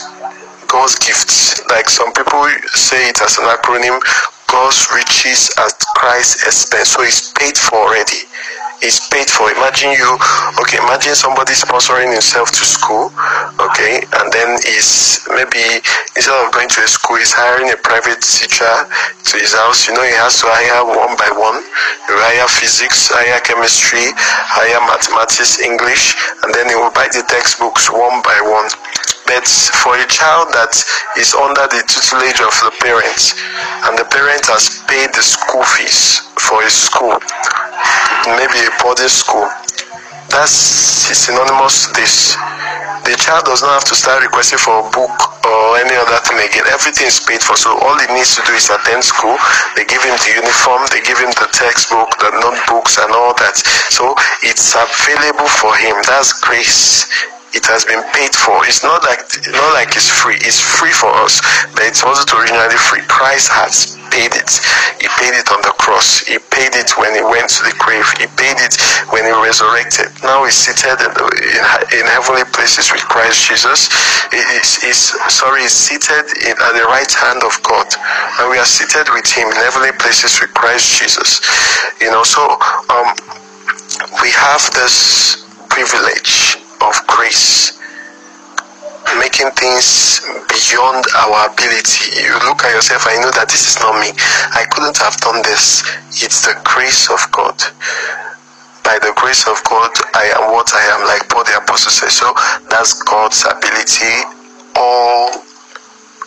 God's 0.68 0.96
gift. 0.98 1.62
Like 1.70 1.90
some 1.90 2.12
people 2.14 2.48
say 2.74 3.10
it 3.10 3.22
as 3.22 3.38
an 3.38 3.46
acronym, 3.46 4.02
God's 4.48 4.88
riches 4.94 5.54
at 5.58 5.78
Christ's 5.96 6.48
expense. 6.48 6.90
So 6.90 7.04
it's 7.04 7.32
paid 7.34 7.58
for 7.58 7.76
already 7.90 8.26
is 8.84 9.00
paid 9.10 9.32
for. 9.32 9.50
Imagine 9.52 9.96
you, 9.96 10.10
okay, 10.60 10.78
imagine 10.78 11.16
somebody 11.16 11.56
sponsoring 11.56 12.12
himself 12.12 12.52
to 12.52 12.64
school, 12.68 13.10
okay, 13.60 14.04
and 14.20 14.28
then 14.32 14.60
is 14.68 15.24
maybe 15.32 15.82
instead 16.16 16.36
of 16.36 16.52
going 16.52 16.68
to 16.70 16.84
a 16.84 16.88
school, 16.88 17.18
he's 17.18 17.32
hiring 17.32 17.72
a 17.72 17.78
private 17.80 18.20
teacher 18.22 18.70
to 19.24 19.34
his 19.40 19.56
house. 19.56 19.88
You 19.88 19.96
know, 19.96 20.04
he 20.04 20.14
has 20.20 20.44
to 20.44 20.48
hire 20.52 20.84
one 20.84 21.16
by 21.16 21.32
one. 21.32 21.64
You 22.12 22.20
hire 22.20 22.48
physics, 22.52 23.10
hire 23.10 23.40
chemistry, 23.42 24.12
hire 24.16 24.84
mathematics, 24.86 25.64
English, 25.64 26.14
and 26.44 26.54
then 26.54 26.68
he 26.68 26.76
will 26.76 26.92
buy 26.92 27.08
the 27.10 27.24
textbooks 27.26 27.88
one 27.90 28.22
by 28.22 28.38
one. 28.44 28.68
But 29.26 29.48
for 29.48 29.96
a 29.96 30.08
child 30.08 30.52
that 30.52 30.76
is 31.16 31.34
under 31.34 31.66
the 31.72 31.82
tutelage 31.88 32.44
of 32.44 32.54
the 32.64 32.72
parents, 32.84 33.40
and 33.88 33.98
the 33.98 34.06
parent 34.12 34.44
has 34.52 34.84
paid 34.88 35.16
the 35.16 35.24
school 35.24 35.64
fees 35.64 36.28
for 36.36 36.60
his 36.64 36.76
school, 36.76 37.16
maybe 38.36 38.60
a 38.68 38.72
boarding 38.84 39.08
school, 39.08 39.48
that's 40.28 40.52
synonymous 41.14 41.88
to 41.88 41.90
this. 41.94 42.36
The 43.06 43.16
child 43.20 43.46
does 43.46 43.62
not 43.62 43.84
have 43.84 43.88
to 43.92 43.96
start 43.96 44.24
requesting 44.24 44.58
for 44.58 44.80
a 44.80 44.88
book 44.90 45.12
or 45.46 45.78
any 45.78 45.94
other 45.94 46.20
thing 46.24 46.40
again. 46.40 46.64
Everything 46.72 47.06
is 47.06 47.20
paid 47.20 47.44
for. 47.44 47.56
So 47.60 47.76
all 47.84 48.00
he 48.00 48.08
needs 48.16 48.34
to 48.36 48.42
do 48.48 48.56
is 48.56 48.72
attend 48.72 49.04
school. 49.04 49.36
They 49.76 49.84
give 49.86 50.02
him 50.02 50.16
the 50.24 50.32
uniform, 50.40 50.88
they 50.90 51.04
give 51.04 51.20
him 51.20 51.36
the 51.36 51.52
textbook, 51.52 52.10
the 52.18 52.32
notebooks, 52.40 52.98
and 52.98 53.12
all 53.12 53.36
that. 53.44 53.60
So 53.92 54.16
it's 54.42 54.74
available 54.74 55.52
for 55.60 55.76
him. 55.76 56.00
That's 56.08 56.32
grace 56.40 57.06
it 57.54 57.66
has 57.70 57.86
been 57.86 58.02
paid 58.18 58.34
for. 58.34 58.66
It's 58.66 58.84
not 58.84 59.06
like 59.06 59.22
not 59.54 59.74
like 59.78 59.94
it's 59.94 60.10
free. 60.10 60.38
It's 60.42 60.60
free 60.60 60.92
for 60.94 61.10
us, 61.22 61.38
but 61.78 61.86
it 61.86 61.98
wasn't 62.02 62.34
originally 62.34 62.78
free. 62.78 63.06
Christ 63.06 63.54
has 63.54 63.94
paid 64.10 64.34
it. 64.34 64.52
He 65.02 65.10
paid 65.18 65.34
it 65.38 65.50
on 65.54 65.62
the 65.66 65.74
cross. 65.78 66.22
He 66.26 66.38
paid 66.54 66.74
it 66.78 66.94
when 66.98 67.14
he 67.18 67.22
went 67.26 67.50
to 67.58 67.62
the 67.66 67.74
grave. 67.82 68.06
He 68.22 68.30
paid 68.38 68.58
it 68.62 68.78
when 69.10 69.26
he 69.26 69.34
resurrected. 69.34 70.14
Now 70.22 70.46
he's 70.46 70.58
seated 70.58 71.02
in, 71.02 71.14
the, 71.14 71.26
in, 71.26 71.62
in 71.98 72.06
heavenly 72.06 72.46
places 72.54 72.94
with 72.94 73.02
Christ 73.10 73.42
Jesus. 73.46 73.90
He 74.30 74.42
is, 74.58 74.82
is 74.86 75.18
sorry, 75.34 75.66
he's 75.66 75.74
seated 75.74 76.26
in, 76.46 76.54
at 76.58 76.74
the 76.78 76.86
right 76.90 77.10
hand 77.10 77.42
of 77.42 77.54
God, 77.66 77.90
and 78.42 78.50
we 78.50 78.58
are 78.62 78.70
seated 78.70 79.10
with 79.14 79.26
him 79.30 79.50
in 79.50 79.58
heavenly 79.58 79.94
places 79.98 80.38
with 80.42 80.54
Christ 80.54 81.02
Jesus. 81.02 81.42
You 82.02 82.10
know, 82.14 82.24
so 82.26 82.42
um, 82.94 83.14
we 84.22 84.30
have 84.30 84.62
this 84.78 85.46
privilege 85.70 86.53
of 86.84 86.96
grace, 87.08 87.80
making 89.20 89.50
things 89.56 90.20
beyond 90.52 91.06
our 91.16 91.48
ability. 91.48 92.20
You 92.22 92.34
look 92.46 92.64
at 92.64 92.76
yourself 92.76 93.08
and 93.08 93.16
you 93.18 93.22
know 93.24 93.32
that 93.32 93.48
this 93.48 93.64
is 93.68 93.80
not 93.80 94.00
me. 94.00 94.12
I 94.54 94.66
couldn't 94.70 94.98
have 95.00 95.18
done 95.18 95.42
this. 95.44 95.84
It's 96.22 96.46
the 96.46 96.60
grace 96.64 97.10
of 97.10 97.24
God. 97.32 97.56
By 98.84 99.00
the 99.00 99.14
grace 99.16 99.48
of 99.48 99.64
God, 99.64 99.92
I 100.14 100.28
am 100.36 100.52
what 100.52 100.70
I 100.76 100.84
am, 100.92 101.08
like 101.08 101.30
Paul 101.30 101.46
the 101.46 101.58
Apostle 101.58 101.92
says. 101.92 102.14
So 102.20 102.34
that's 102.70 103.02
God's 103.04 103.46
ability, 103.48 104.28
all 104.76 105.32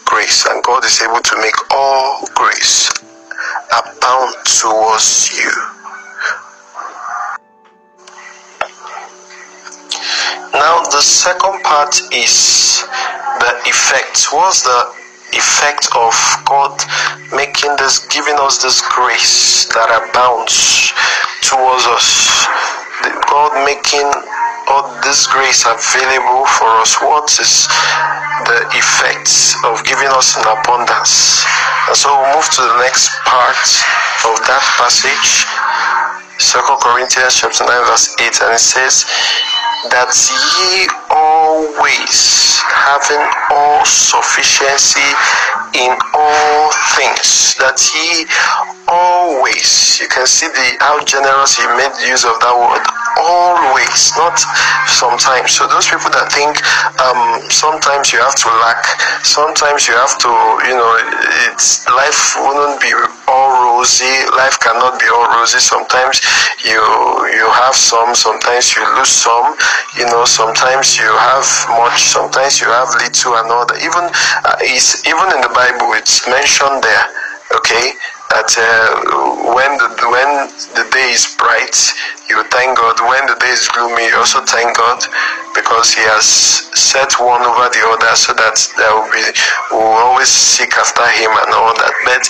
grace. 0.04 0.46
And 0.46 0.62
God 0.64 0.84
is 0.84 1.00
able 1.02 1.20
to 1.20 1.36
make 1.36 1.56
all 1.76 2.24
grace 2.34 2.88
abound 3.76 4.34
towards 4.44 5.36
you. 5.36 5.75
Now, 10.56 10.80
the 10.88 11.02
second 11.04 11.62
part 11.64 12.00
is 12.12 12.80
the 13.44 13.52
effect. 13.68 14.32
What's 14.32 14.64
the 14.64 14.88
effect 15.36 15.84
of 15.92 16.16
God 16.48 16.80
making 17.28 17.76
this, 17.76 18.06
giving 18.08 18.40
us 18.40 18.62
this 18.64 18.80
grace 18.88 19.68
that 19.76 19.92
abounds 19.92 20.96
towards 21.44 21.84
us? 21.92 22.48
God 23.28 23.52
making 23.68 24.08
all 24.72 24.96
this 25.04 25.28
grace 25.28 25.68
available 25.68 26.48
for 26.56 26.72
us. 26.80 26.96
What 27.04 27.28
is 27.36 27.68
the 28.48 28.64
effect 28.72 29.60
of 29.68 29.84
giving 29.84 30.08
us 30.16 30.40
in 30.40 30.44
abundance? 30.48 31.44
And 31.84 31.96
so 31.96 32.16
we'll 32.16 32.32
move 32.32 32.48
to 32.56 32.62
the 32.64 32.80
next 32.80 33.12
part 33.28 33.60
of 34.24 34.40
that 34.48 34.64
passage. 34.80 35.44
Second 36.40 36.80
Corinthians 36.80 37.36
chapter 37.36 37.64
9 37.64 37.72
verse 37.88 38.16
8 38.20 38.40
and 38.44 38.52
it 38.56 38.60
says 38.60 39.04
that 39.90 40.10
ye 40.12 40.88
always 41.10 42.60
having 42.66 43.24
all 43.50 43.84
sufficiency 43.84 45.04
in 45.74 45.92
all 46.14 46.72
things. 46.96 47.54
That 47.58 47.78
ye 47.94 48.26
always 48.88 49.98
you 50.00 50.08
can 50.08 50.26
see 50.26 50.46
the 50.48 50.76
how 50.80 51.02
generous 51.04 51.56
he 51.56 51.66
made 51.76 51.92
use 52.08 52.24
of 52.24 52.38
that 52.40 52.54
word 52.54 53.05
always 53.16 54.12
not 54.16 54.36
sometimes. 54.86 55.52
So 55.56 55.66
those 55.66 55.88
people 55.88 56.10
that 56.12 56.32
think 56.32 56.60
um, 57.00 57.40
sometimes 57.50 58.12
you 58.12 58.20
have 58.20 58.36
to 58.36 58.48
lack 58.62 58.84
sometimes 59.24 59.88
you 59.88 59.94
have 59.94 60.16
to 60.22 60.30
you 60.68 60.76
know 60.76 60.92
it's 61.50 61.86
life 61.88 62.36
wouldn't 62.38 62.80
be 62.80 62.92
all 63.28 63.50
rosy 63.74 64.14
life 64.36 64.58
cannot 64.60 65.00
be 65.00 65.06
all 65.08 65.26
rosy. 65.36 65.58
Sometimes 65.58 66.20
you 66.64 66.80
you 67.32 67.46
have 67.64 67.74
some 67.74 68.14
sometimes 68.14 68.74
you 68.76 68.82
lose 68.96 69.10
some 69.10 69.56
you 69.96 70.06
know 70.06 70.24
sometimes 70.24 70.96
you 70.98 71.08
have 71.08 71.46
much 71.76 72.02
sometimes 72.02 72.60
you 72.60 72.68
have 72.68 72.88
little 73.00 73.32
that. 73.32 73.78
Even 73.82 74.04
uh, 74.44 74.56
even 74.62 75.26
in 75.34 75.40
the 75.40 75.52
bible 75.54 75.92
it's 75.94 76.26
mentioned 76.28 76.82
there 76.82 77.06
okay 77.54 77.92
that 78.30 78.50
uh, 78.58 79.54
when 79.54 79.70
the 79.78 79.88
when 80.10 80.30
the 80.74 80.84
day 80.90 81.14
is 81.14 81.26
bright 81.38 81.76
you 82.28 82.42
thank 82.50 82.76
god. 82.76 82.98
When 82.98 83.22
the 83.30 83.38
day 83.38 83.54
is 83.54 83.68
gloomy 83.70 84.10
you 84.10 84.16
also 84.18 84.42
thank 84.42 84.76
god 84.76 84.98
because 85.54 85.94
he 85.94 86.02
has 86.10 86.26
set 86.76 87.16
one 87.22 87.40
over 87.40 87.70
the 87.70 87.82
other 87.86 88.12
so 88.18 88.34
that 88.34 88.58
there 88.76 88.92
will 88.92 89.08
be 89.14 89.22
we 89.70 89.78
will 89.78 90.02
always 90.10 90.28
seek 90.28 90.74
after 90.74 91.06
him 91.16 91.30
and 91.30 91.50
all 91.54 91.72
that. 91.72 91.94
But 92.04 92.24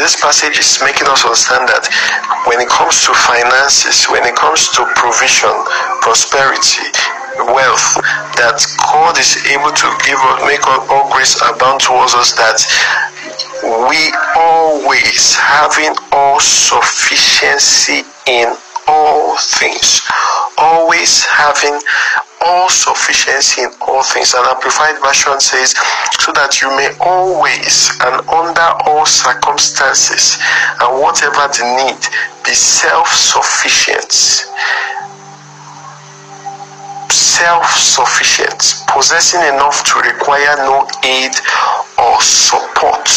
this 0.00 0.16
passage 0.16 0.58
is 0.58 0.80
making 0.80 1.06
us 1.12 1.22
understand 1.22 1.68
that 1.68 1.86
when 2.48 2.58
it 2.60 2.68
comes 2.68 3.04
to 3.04 3.12
finances 3.14 4.08
when 4.08 4.24
it 4.24 4.34
comes 4.34 4.72
to 4.74 4.82
provision 4.96 5.52
prosperity 6.00 6.88
wealth 7.50 7.98
that 8.38 8.62
God 8.78 9.18
is 9.18 9.34
able 9.50 9.70
to 9.74 9.86
give 10.06 10.18
us, 10.18 10.38
make 10.46 10.62
all 10.66 11.10
grace 11.10 11.34
abound 11.42 11.80
towards 11.82 12.14
us 12.14 12.32
that 12.38 12.58
we 13.64 14.12
always 14.36 15.34
having 15.36 15.96
all 16.12 16.40
sufficiency 16.40 18.02
in 18.26 18.54
all 18.86 19.36
things. 19.38 20.02
Always 20.58 21.24
having 21.24 21.80
all 22.44 22.68
sufficiency 22.68 23.62
in 23.62 23.70
all 23.80 24.02
things. 24.02 24.34
An 24.34 24.44
amplified 24.44 25.00
version 25.00 25.40
says 25.40 25.74
so 26.20 26.32
that 26.32 26.60
you 26.60 26.68
may 26.76 26.92
always 27.00 27.90
and 28.04 28.20
under 28.28 28.68
all 28.84 29.06
circumstances 29.06 30.36
and 30.80 31.00
whatever 31.00 31.48
the 31.56 31.64
need 31.80 32.00
be 32.44 32.52
self-sufficient 32.52 34.12
self-sufficient, 37.34 38.86
possessing 38.86 39.42
enough 39.50 39.82
to 39.82 39.98
require 40.06 40.54
no 40.62 40.86
aid 41.02 41.34
or 41.98 42.14
support. 42.22 43.10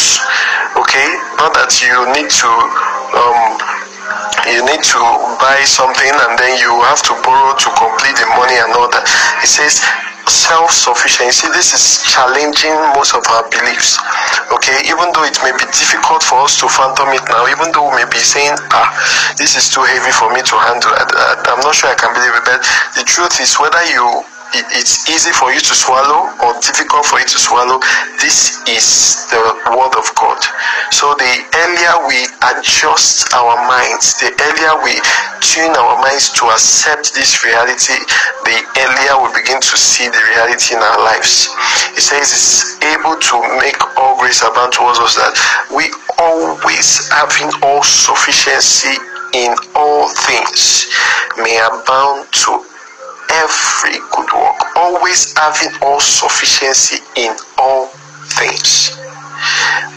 Okay, 0.74 1.08
not 1.38 1.54
that 1.54 1.70
you 1.78 1.94
need 2.10 2.26
to 2.26 2.50
um, 3.14 3.54
you 4.50 4.64
need 4.66 4.82
to 4.82 5.00
buy 5.38 5.62
something 5.62 6.10
and 6.10 6.34
then 6.34 6.58
you 6.58 6.72
have 6.90 7.02
to 7.06 7.14
borrow 7.22 7.54
to 7.54 7.68
complete 7.78 8.16
the 8.18 8.26
money 8.34 8.58
and 8.58 8.74
all 8.74 8.90
that. 8.90 9.06
It 9.44 9.46
says 9.46 9.78
self-sufficient. 10.28 11.32
See, 11.32 11.48
this 11.50 11.74
is 11.74 12.04
challenging 12.06 12.76
most 12.94 13.14
of 13.16 13.24
our 13.32 13.48
beliefs. 13.48 13.98
Okay, 14.52 14.78
even 14.86 15.10
though 15.12 15.24
it 15.24 15.36
may 15.42 15.52
be 15.52 15.66
difficult 15.72 16.22
for 16.22 16.44
us 16.44 16.60
to 16.60 16.68
fathom 16.68 17.10
it 17.16 17.24
now, 17.28 17.48
even 17.48 17.72
though 17.72 17.88
we 17.90 18.04
may 18.04 18.08
be 18.08 18.20
saying, 18.20 18.56
ah, 18.70 18.88
this 19.36 19.56
is 19.56 19.68
too 19.68 19.82
heavy 19.82 20.12
for 20.12 20.32
me 20.32 20.40
to 20.40 20.56
handle. 20.56 20.92
I, 20.94 21.56
am 21.56 21.60
not 21.60 21.74
sure 21.74 21.90
I 21.90 21.98
can 21.98 22.12
believe 22.14 22.34
it, 22.36 22.44
but 22.44 22.60
the 22.94 23.04
truth 23.04 23.40
is 23.40 23.56
whether 23.56 23.82
you 23.90 24.24
it's 24.54 25.08
easy 25.08 25.30
for 25.32 25.52
you 25.52 25.60
to 25.60 25.74
swallow 25.74 26.32
or 26.40 26.56
difficult 26.60 27.04
for 27.04 27.20
you 27.20 27.28
to 27.28 27.38
swallow, 27.38 27.80
this 28.20 28.64
is 28.68 29.28
the 29.28 29.40
word 29.76 29.94
of 29.96 30.08
God. 30.16 30.40
So 30.90 31.12
the 31.14 31.32
earlier 31.52 31.94
we 32.08 32.24
adjust 32.48 33.28
our 33.34 33.56
minds, 33.68 34.16
the 34.20 34.32
earlier 34.32 34.80
we 34.80 34.96
tune 35.44 35.76
our 35.76 36.00
minds 36.00 36.32
to 36.40 36.48
accept 36.48 37.12
this 37.12 37.44
reality, 37.44 37.98
the 38.48 38.56
earlier 38.80 39.20
we 39.20 39.28
begin 39.36 39.60
to 39.60 39.74
see 39.76 40.08
the 40.08 40.22
reality 40.32 40.74
in 40.74 40.80
our 40.80 41.00
lives. 41.04 41.52
It 41.92 42.02
says 42.02 42.32
it's 42.32 42.80
able 42.82 43.20
to 43.20 43.36
make 43.60 43.76
all 44.00 44.16
grace 44.18 44.40
abound 44.40 44.72
towards 44.72 44.98
us 44.98 45.14
that 45.16 45.36
we 45.74 45.92
always 46.18 47.08
having 47.12 47.52
all 47.62 47.82
sufficiency 47.84 48.96
in 49.34 49.52
all 49.76 50.08
things 50.24 50.88
may 51.36 51.60
abound 51.60 52.26
to 52.32 52.64
every 53.32 53.98
good 54.14 54.30
work, 54.32 54.58
always 54.76 55.36
having 55.36 55.70
all 55.82 56.00
sufficiency 56.00 57.02
in 57.16 57.36
all 57.58 57.86
things. 58.38 58.96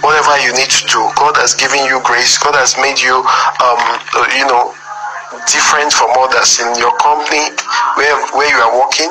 Whatever 0.01 0.37
you 0.41 0.53
need 0.53 0.69
to 0.69 0.83
do, 0.87 1.01
God 1.17 1.37
has 1.37 1.53
given 1.53 1.85
you 1.85 2.01
grace. 2.05 2.37
God 2.37 2.55
has 2.57 2.77
made 2.77 2.97
you, 3.01 3.21
um, 3.61 3.81
you 4.37 4.45
know, 4.45 4.73
different 5.49 5.93
from 5.93 6.11
others 6.17 6.59
in 6.61 6.69
your 6.77 6.93
company 7.01 7.41
where 7.97 8.17
where 8.37 8.49
you 8.49 8.59
are 8.61 8.73
working, 8.77 9.09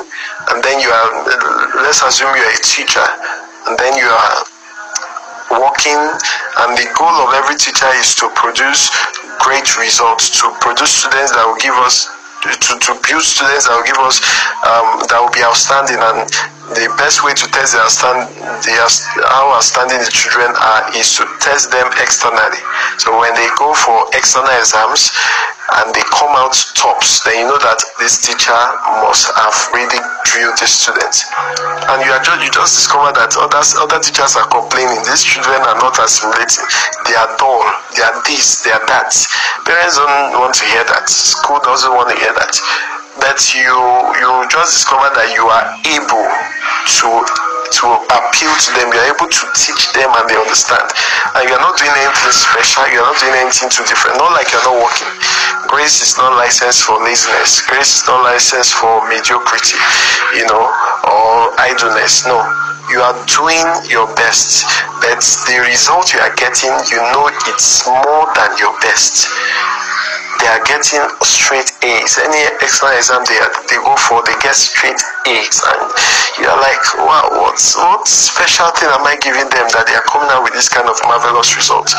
and 0.51 0.63
then 0.63 0.79
you 0.79 0.89
are. 0.91 1.07
Let's 1.83 2.03
assume 2.03 2.31
you 2.35 2.43
are 2.43 2.55
a 2.55 2.63
teacher, 2.63 3.07
and 3.67 3.75
then 3.79 3.95
you 3.99 4.07
are 4.07 4.37
working, 5.59 5.99
and 6.63 6.75
the 6.75 6.87
goal 6.95 7.15
of 7.27 7.33
every 7.35 7.55
teacher 7.55 7.87
is 7.99 8.15
to 8.19 8.31
produce 8.35 8.91
great 9.39 9.67
results, 9.79 10.29
to 10.39 10.51
produce 10.59 10.91
students 10.91 11.31
that 11.31 11.43
will 11.47 11.59
give 11.59 11.75
us 11.81 12.10
to, 12.49 12.71
to 12.79 12.91
build 13.05 13.23
students 13.23 13.69
that 13.69 13.73
will 13.77 13.87
give 13.87 14.01
us 14.01 14.21
um, 14.65 15.05
that 15.07 15.19
will 15.21 15.33
be 15.33 15.45
outstanding. 15.45 16.01
And 16.01 16.25
the 16.73 16.87
best 16.95 17.21
way 17.21 17.35
to 17.35 17.45
test 17.51 17.75
the, 17.75 17.83
outstand, 17.83 18.31
the 18.63 18.73
how 19.27 19.51
outstanding 19.51 19.99
the 19.99 20.11
children 20.11 20.55
are 20.55 20.87
is 20.95 21.13
to 21.19 21.27
test 21.43 21.71
them 21.71 21.87
externally. 21.99 22.61
So 22.97 23.19
when 23.19 23.35
they 23.35 23.47
go 23.59 23.75
for 23.75 24.07
external 24.15 24.51
exams 24.55 25.11
and 25.79 25.93
they 25.95 26.03
come 26.11 26.35
out 26.35 26.51
tops. 26.75 27.23
Then 27.23 27.43
you 27.43 27.47
know 27.47 27.59
that 27.63 27.79
this 27.99 28.19
teacher 28.19 28.61
must 28.99 29.31
have 29.31 29.55
really 29.71 29.99
drilled 30.27 30.57
the 30.59 30.67
students. 30.67 31.23
And 31.87 32.03
you 32.03 32.11
are 32.11 32.23
just 32.23 32.43
you 32.43 32.51
just 32.51 32.75
discover 32.75 33.15
that 33.15 33.31
others 33.39 33.75
other 33.79 33.99
teachers 34.03 34.35
are 34.35 34.47
complaining. 34.51 34.99
These 35.07 35.23
children 35.23 35.63
are 35.63 35.79
not 35.79 35.95
assimilating. 35.99 36.67
They 37.07 37.15
are 37.15 37.31
dull. 37.39 37.63
They 37.95 38.03
are 38.03 38.17
this. 38.27 38.67
They 38.67 38.71
are 38.75 38.83
that. 38.87 39.11
Parents 39.63 39.95
don't 39.95 40.39
want 40.39 40.55
to 40.59 40.65
hear 40.67 40.83
that. 40.83 41.07
School 41.07 41.59
doesn't 41.63 41.93
want 41.93 42.11
to 42.11 42.17
hear 42.19 42.33
that. 42.35 42.53
That 43.23 43.39
you 43.55 43.71
you 44.19 44.29
just 44.51 44.83
discover 44.83 45.07
that 45.15 45.31
you 45.35 45.45
are 45.47 45.67
able 45.87 46.27
to 46.99 47.50
to 47.71 47.85
appeal 48.11 48.51
to 48.51 48.69
them 48.75 48.91
you're 48.91 49.07
able 49.07 49.29
to 49.31 49.43
teach 49.55 49.91
them 49.95 50.11
and 50.11 50.25
they 50.27 50.35
understand. 50.35 50.83
And 51.35 51.47
you're 51.47 51.61
not 51.61 51.79
doing 51.79 51.93
anything 51.95 52.35
special 52.35 52.87
you're 52.91 53.05
not 53.05 53.17
doing 53.19 53.35
anything 53.39 53.71
too 53.71 53.85
different. 53.87 54.19
Not 54.19 54.35
like 54.35 54.51
you're 54.51 54.63
not 54.67 54.75
working. 54.75 55.11
Grace 55.71 56.03
is 56.03 56.17
not 56.19 56.35
licensed 56.35 56.83
for 56.83 56.99
laziness. 56.99 57.63
Grace 57.65 58.01
is 58.01 58.03
not 58.07 58.23
licensed 58.27 58.75
for 58.75 59.07
mediocrity 59.07 59.79
you 60.35 60.45
know 60.47 60.63
or 61.07 61.51
idleness. 61.59 62.27
No. 62.27 62.39
You 62.91 62.99
are 62.99 63.15
doing 63.25 63.63
your 63.87 64.07
best 64.19 64.67
but 64.99 65.23
the 65.47 65.63
result 65.63 66.13
you 66.13 66.19
are 66.19 66.33
getting 66.35 66.75
you 66.91 66.99
know 67.15 67.31
it's 67.47 67.87
more 67.87 68.27
than 68.35 68.51
your 68.59 68.75
best 68.83 69.31
they 70.41 70.49
are 70.49 70.63
getting 70.65 71.05
straight 71.21 71.69
A's. 71.85 72.17
Any 72.17 72.41
external 72.65 72.97
exam 72.97 73.21
they, 73.29 73.37
they 73.69 73.77
go 73.77 73.93
for, 73.95 74.25
they 74.25 74.33
get 74.41 74.57
straight 74.57 74.97
A's. 75.29 75.61
And 75.61 75.81
you're 76.41 76.57
like, 76.57 76.81
wow, 76.97 77.29
what's, 77.45 77.77
what 77.77 78.09
special 78.09 78.73
thing 78.73 78.89
am 78.89 79.05
I 79.05 79.21
giving 79.21 79.45
them 79.53 79.67
that 79.77 79.85
they 79.85 79.93
are 79.93 80.07
coming 80.09 80.33
out 80.33 80.41
with 80.41 80.57
this 80.57 80.67
kind 80.67 80.89
of 80.89 80.97
marvelous 81.05 81.53
results? 81.53 81.93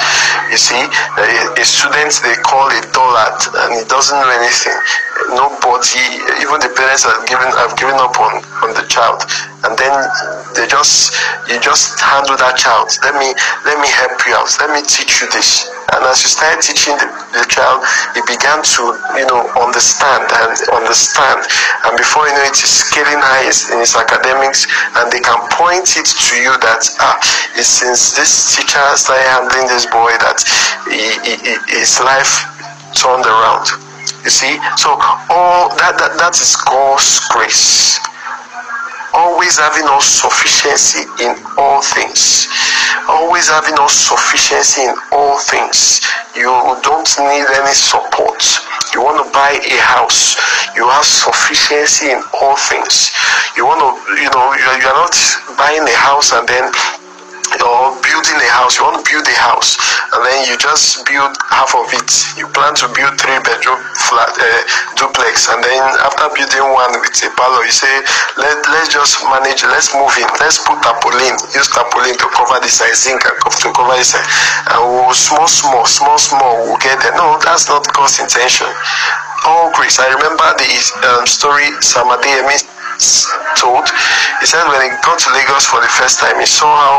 You 0.51 0.59
see, 0.59 0.83
a, 0.83 1.55
a 1.55 1.65
student 1.65 2.11
they 2.27 2.35
call 2.43 2.67
a 2.67 2.83
dullard 2.91 3.39
and 3.47 3.79
he 3.79 3.83
doesn't 3.87 4.19
know 4.19 4.33
anything. 4.35 4.77
Nobody, 5.39 6.03
even 6.43 6.59
the 6.59 6.75
parents 6.75 7.07
have 7.07 7.23
given 7.31 7.47
have 7.47 7.79
given 7.79 7.95
up 7.95 8.19
on, 8.19 8.43
on 8.67 8.75
the 8.75 8.83
child. 8.91 9.23
And 9.63 9.79
then 9.79 9.95
they 10.59 10.67
just 10.67 11.15
you 11.47 11.63
just 11.63 11.95
handle 12.03 12.35
that 12.37 12.59
child. 12.59 12.91
Let 13.07 13.15
me 13.15 13.31
let 13.65 13.79
me 13.79 13.87
help 13.87 14.19
you 14.27 14.35
out. 14.35 14.51
Let 14.59 14.75
me 14.75 14.83
teach 14.83 15.23
you 15.23 15.31
this 15.31 15.71
and 15.93 16.03
as 16.09 16.25
you 16.25 16.29
started 16.33 16.65
teaching 16.65 16.97
the, 16.97 17.09
the 17.37 17.45
child, 17.53 17.85
he 18.17 18.21
began 18.25 18.65
to, 18.65 18.83
you 19.17 19.27
know, 19.29 19.45
understand 19.61 20.25
and 20.25 20.57
understand. 20.73 21.45
And 21.85 21.93
before 22.01 22.25
you 22.29 22.35
know 22.35 22.49
it, 22.49 22.57
he's 22.57 22.73
scaling 22.85 23.21
high 23.21 23.45
in 23.45 23.79
his 23.81 23.93
academics, 23.93 24.65
and 24.97 25.13
they 25.13 25.21
can 25.21 25.37
point 25.53 25.89
it 26.01 26.09
to 26.09 26.35
you 26.41 26.53
that 26.65 26.83
ah, 27.01 27.17
it's 27.57 27.69
since 27.69 28.17
this 28.17 28.57
teacher 28.57 28.81
started 28.97 29.29
handling 29.29 29.69
this 29.69 29.85
boy 29.93 30.13
that 30.25 30.41
he, 30.89 31.13
he, 31.29 31.35
his 31.77 32.01
life 32.01 32.49
turned 32.97 33.29
around. 33.29 33.69
You 34.25 34.31
see, 34.31 34.57
so 34.79 34.97
all 35.29 35.75
that 35.77 35.99
that, 35.99 36.17
that 36.17 36.41
is 36.41 36.57
God's 36.65 37.21
grace 37.29 37.99
always 39.15 39.59
having 39.59 39.85
all 39.89 40.01
sufficiency 40.01 41.05
in 41.23 41.37
all 41.59 41.83
things. 41.83 42.49
Always 43.09 43.49
having 43.49 43.75
all 43.79 43.89
sufficiency 43.89 44.83
in 44.83 44.95
all 45.13 45.39
things. 45.39 46.01
You 46.37 46.49
don't 46.83 47.09
need 47.19 47.47
any 47.49 47.75
support. 47.75 48.41
You 48.93 49.01
want 49.01 49.25
to 49.25 49.29
buy 49.33 49.57
a 49.57 49.79
house, 49.81 50.37
you 50.77 50.85
have 50.85 51.05
sufficiency 51.05 52.13
in 52.13 52.21
all 52.37 52.57
things. 52.57 53.09
You 53.57 53.65
want 53.65 53.81
to, 53.81 53.89
you 54.21 54.29
know, 54.29 54.53
you're 54.53 54.93
not 54.93 55.17
buying 55.57 55.81
a 55.81 55.97
house 55.97 56.33
and 56.33 56.45
then 56.47 56.69
or 57.61 57.93
building 58.01 58.39
a 58.41 58.51
house, 58.57 58.81
you 58.81 58.87
want 58.87 58.97
to 58.97 59.05
build 59.05 59.29
a 59.29 59.37
house, 59.37 59.77
and 60.17 60.25
then 60.25 60.49
you 60.49 60.57
just 60.57 61.05
build 61.05 61.37
half 61.53 61.77
of 61.77 61.91
it. 61.93 62.09
You 62.39 62.49
plan 62.57 62.73
to 62.81 62.89
build 62.95 63.19
three 63.21 63.37
bedroom 63.45 63.81
flat 64.09 64.33
uh, 64.33 64.47
duplex, 64.97 65.53
and 65.53 65.61
then 65.61 65.83
after 66.07 66.33
building 66.33 66.67
one 66.73 66.97
with 67.03 67.19
a 67.21 67.29
parlor, 67.37 67.67
you 67.67 67.75
say, 67.75 67.93
let 68.41 68.57
let's 68.73 68.89
just 68.89 69.21
manage, 69.29 69.67
let's 69.69 69.93
move 69.93 70.15
in, 70.17 70.29
let's 70.41 70.63
put 70.63 70.81
tarpaulin, 70.81 71.37
use 71.53 71.69
tarpaulin 71.69 72.17
to 72.17 72.27
cover 72.33 72.57
this 72.63 72.81
side, 72.81 72.97
zinc 72.97 73.21
to 73.21 73.69
cover 73.75 73.97
this 73.99 74.13
and 74.15 74.81
we'll, 74.85 75.15
small, 75.15 75.49
small, 75.49 75.87
small, 75.87 76.19
small, 76.19 76.57
we'll 76.67 76.79
get 76.79 77.01
there. 77.03 77.15
No, 77.17 77.39
that's 77.43 77.69
not 77.69 77.87
God's 77.93 78.21
intention. 78.21 78.69
All 79.45 79.73
grace. 79.75 79.99
I 79.99 80.07
remember 80.15 80.47
the 80.55 80.71
um, 81.09 81.27
story 81.27 81.67
Samadi 81.83 82.31
told. 83.59 83.87
He 84.41 84.47
said 84.47 84.67
when 84.67 84.83
he 84.83 84.91
got 85.03 85.19
to 85.19 85.29
Lagos 85.35 85.67
for 85.67 85.81
the 85.81 85.91
first 85.91 86.19
time, 86.19 86.39
he 86.39 86.47
saw 86.47 86.71
how 86.71 86.97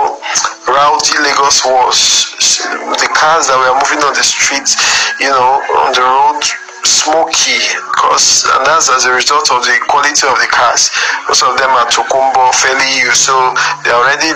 rowdy 0.67 1.15
Lagos 1.23 1.63
was. 1.65 2.31
The 2.99 3.09
cars 3.11 3.47
that 3.47 3.57
were 3.59 3.75
moving 3.75 4.03
on 4.03 4.13
the 4.15 4.23
streets, 4.23 4.75
you 5.19 5.31
know, 5.31 5.59
on 5.83 5.91
the 5.95 6.03
road, 6.03 6.43
smoky, 6.83 7.59
cause 7.95 8.43
and 8.43 8.67
that's 8.67 8.91
as 8.91 9.05
a 9.05 9.13
result 9.15 9.47
of 9.51 9.63
the 9.63 9.75
quality 9.87 10.27
of 10.27 10.35
the 10.39 10.49
cars. 10.51 10.91
Most 11.27 11.43
of 11.43 11.55
them 11.55 11.71
are 11.71 11.87
Tokumbo, 11.87 12.51
fairly 12.55 12.87
used, 12.99 13.27
so 13.27 13.35
they're 13.83 13.95
already 13.95 14.35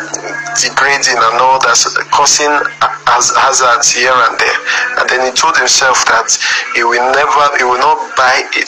degrading 0.60 1.19
and 1.19 1.38
all 1.43 1.60
that's 1.60 1.88
causing 2.12 2.51
hazards 3.08 3.91
here 3.91 4.15
and 4.15 4.36
there. 4.39 4.60
And 4.99 5.06
then 5.10 5.21
he 5.27 5.32
told 5.36 5.58
himself 5.60 6.03
that 6.08 6.32
he 6.75 6.84
will 6.84 7.03
never, 7.12 7.43
he 7.60 7.63
will 7.63 7.80
not 7.80 7.99
buy 8.15 8.47
a 8.56 8.62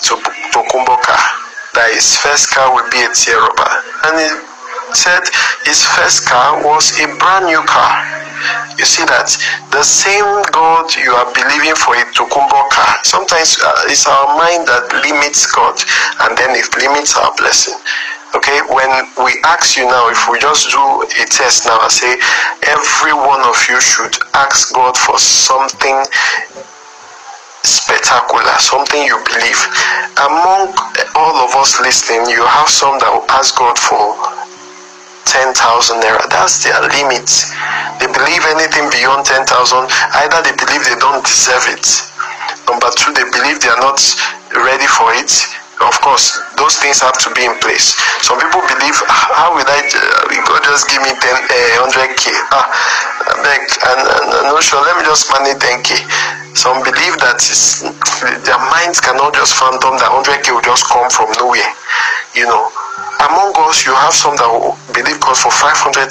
Tokumbo 0.52 1.00
car 1.00 1.39
that 1.74 1.92
his 1.94 2.18
first 2.18 2.50
car 2.50 2.74
will 2.74 2.88
be 2.90 3.02
a 3.04 3.12
T-Rover. 3.14 3.72
And 4.10 4.16
he 4.18 4.30
said 4.96 5.22
his 5.66 5.86
first 5.86 6.26
car 6.26 6.64
was 6.66 6.98
a 7.00 7.06
brand 7.18 7.46
new 7.46 7.62
car. 7.66 7.94
You 8.80 8.88
see 8.88 9.04
that 9.06 9.28
the 9.76 9.84
same 9.84 10.28
God 10.56 10.88
you 10.96 11.12
are 11.12 11.28
believing 11.36 11.76
for 11.76 11.94
a 12.00 12.04
Tokumbo 12.16 12.72
car, 12.72 12.96
sometimes 13.04 13.60
uh, 13.60 13.92
it's 13.92 14.08
our 14.08 14.40
mind 14.40 14.64
that 14.72 14.88
limits 15.04 15.44
God 15.52 15.76
and 16.24 16.38
then 16.40 16.56
it 16.56 16.72
limits 16.80 17.20
our 17.20 17.36
blessing. 17.36 17.76
Okay, 18.36 18.62
when 18.70 18.88
we 19.26 19.36
ask 19.44 19.76
you 19.76 19.90
now, 19.90 20.08
if 20.08 20.30
we 20.30 20.40
just 20.40 20.70
do 20.70 20.80
a 21.02 21.26
test 21.28 21.66
now 21.66 21.82
and 21.82 21.92
say, 21.92 22.14
every 22.70 23.12
one 23.12 23.42
of 23.42 23.58
you 23.68 23.82
should 23.82 24.16
ask 24.34 24.72
God 24.74 24.96
for 24.96 25.18
something 25.18 25.98
spectacular, 27.64 28.56
something 28.60 29.04
you 29.04 29.18
believe. 29.28 29.62
Among 30.20 30.72
all 31.16 31.36
of 31.44 31.56
us 31.56 31.80
listening, 31.80 32.28
you 32.30 32.44
have 32.44 32.70
some 32.70 33.00
that 33.00 33.10
will 33.12 33.28
ask 33.32 33.56
God 33.58 33.78
for 33.78 34.16
10,000 35.30 35.54
naira. 36.02 36.26
That's 36.34 36.64
their 36.66 36.80
limit. 36.90 37.30
They 38.02 38.10
believe 38.10 38.44
anything 38.50 38.90
beyond 38.90 39.26
10,000, 39.28 39.46
either 39.46 40.40
they 40.42 40.56
believe 40.58 40.84
they 40.88 40.98
don't 40.98 41.22
deserve 41.22 41.70
it. 41.70 41.86
Number 42.66 42.90
two, 42.98 43.14
they 43.14 43.28
believe 43.30 43.60
they 43.62 43.70
are 43.70 43.84
not 43.84 44.02
ready 44.56 44.88
for 44.88 45.14
it. 45.14 45.32
Of 45.82 45.96
course, 46.02 46.36
those 46.58 46.76
things 46.78 47.00
have 47.00 47.18
to 47.24 47.30
be 47.34 47.46
in 47.46 47.56
place. 47.60 47.96
Some 48.22 48.40
people 48.40 48.62
believe, 48.68 48.98
"Ah, 49.08 49.32
how 49.36 49.50
will 49.56 49.68
I, 49.68 49.80
uh, 49.80 50.28
God 50.46 50.64
just 50.64 50.90
give 50.90 51.02
me 51.02 51.14
10, 51.20 51.36
uh, 51.36 51.70
100k? 51.80 52.32
Ah, 52.52 52.68
beg, 53.44 53.62
and, 53.88 54.00
not 54.44 54.64
sure, 54.64 54.82
let 54.84 54.98
me 54.98 55.04
just 55.06 55.32
manage 55.32 55.60
10k. 55.60 56.04
Some 56.54 56.84
believe 56.84 57.16
that 57.24 57.40
their 58.44 58.60
minds 58.76 59.00
cannot 59.00 59.34
just 59.34 59.56
phantom 59.56 59.98
that 59.98 60.12
100k 60.12 60.52
will 60.52 60.62
just 60.62 60.84
come 60.86 61.10
from 61.10 61.32
nowhere, 61.40 61.72
you 62.34 62.46
know. 62.46 62.72
Among 63.20 63.52
us, 63.68 63.86
you 63.86 63.94
have 63.96 64.14
some 64.14 64.36
that 64.38 64.48
will 64.48 64.80
believe 64.96 65.20
God 65.20 65.36
for 65.38 65.52
500,000. 65.52 66.08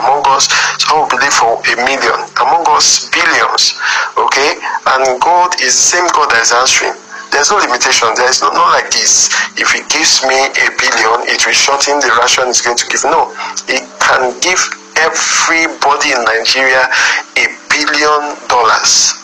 Among 0.00 0.24
us, 0.32 0.48
some 0.80 1.00
will 1.00 1.08
believe 1.08 1.32
for 1.32 1.60
a 1.60 1.74
million. 1.84 2.16
Among 2.40 2.64
us, 2.72 3.08
billions. 3.12 3.76
Okay? 4.16 4.56
And 4.88 5.20
God 5.20 5.52
is 5.60 5.76
the 5.76 5.84
same 6.00 6.08
God 6.16 6.30
that 6.32 6.40
is 6.40 6.52
answering. 6.52 6.96
There's 7.32 7.50
no 7.50 7.58
limitation. 7.58 8.08
There 8.16 8.28
is 8.28 8.42
no, 8.42 8.50
not 8.50 8.72
like 8.72 8.90
this. 8.90 9.28
If 9.58 9.72
He 9.72 9.82
gives 9.92 10.22
me 10.24 10.36
a 10.36 10.68
billion, 10.78 11.28
it 11.28 11.44
will 11.44 11.56
shorten 11.56 12.00
the 12.00 12.10
ration 12.20 12.46
He's 12.46 12.62
going 12.62 12.76
to 12.76 12.86
give. 12.88 13.04
No. 13.04 13.34
He 13.66 13.82
can 14.00 14.32
give 14.40 14.60
everybody 14.96 16.12
in 16.16 16.20
Nigeria 16.24 16.88
a 17.36 17.46
billion 17.68 18.22
dollars. 18.48 19.14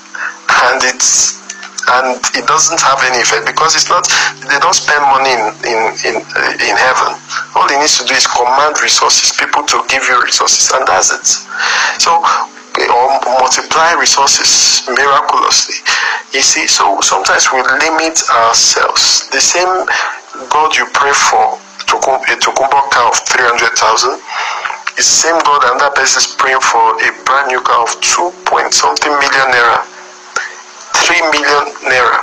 And 0.69 0.85
it's 0.85 1.43
and 1.89 2.21
it 2.39 2.47
doesn't 2.47 2.81
have 2.81 3.03
any 3.03 3.19
effect 3.19 3.47
because 3.47 3.75
it's 3.75 3.89
not 3.91 4.07
they 4.47 4.59
don't 4.63 4.75
spend 4.75 5.03
money 5.11 5.35
in 5.35 5.43
in 5.67 5.81
in, 6.07 6.15
uh, 6.23 6.69
in 6.71 6.75
heaven 6.79 7.11
all 7.59 7.67
he 7.67 7.77
needs 7.79 7.99
to 7.99 8.07
do 8.07 8.15
is 8.15 8.27
command 8.27 8.79
resources 8.81 9.35
people 9.35 9.63
to 9.67 9.83
give 9.89 10.03
you 10.07 10.15
resources 10.23 10.71
and 10.71 10.87
that's 10.87 11.11
it 11.11 11.27
so 12.01 12.23
or 12.93 13.09
multiply 13.41 13.93
resources 13.99 14.85
miraculously 14.89 15.77
you 16.33 16.43
see 16.43 16.67
so 16.67 17.01
sometimes 17.01 17.49
we 17.53 17.59
limit 17.81 18.21
ourselves 18.47 19.29
the 19.33 19.41
same 19.41 19.73
god 20.53 20.77
you 20.77 20.87
pray 20.93 21.13
for 21.13 21.57
to 21.89 21.97
a 21.97 22.35
tokumbo 22.41 22.81
car 22.93 23.09
of 23.09 23.19
300000 23.25 24.21
is 25.01 25.09
the 25.09 25.19
same 25.25 25.39
god 25.43 25.65
another 25.73 25.95
person 25.97 26.21
is 26.21 26.29
praying 26.37 26.61
for 26.61 26.97
a 27.01 27.09
brand 27.25 27.49
new 27.49 27.61
car 27.61 27.83
of 27.83 27.93
two 28.01 28.31
point 28.45 28.73
something 28.73 29.13
million 29.19 29.49
naira 29.51 29.83
three 31.03 31.23
million 31.35 31.67
naira. 31.89 32.21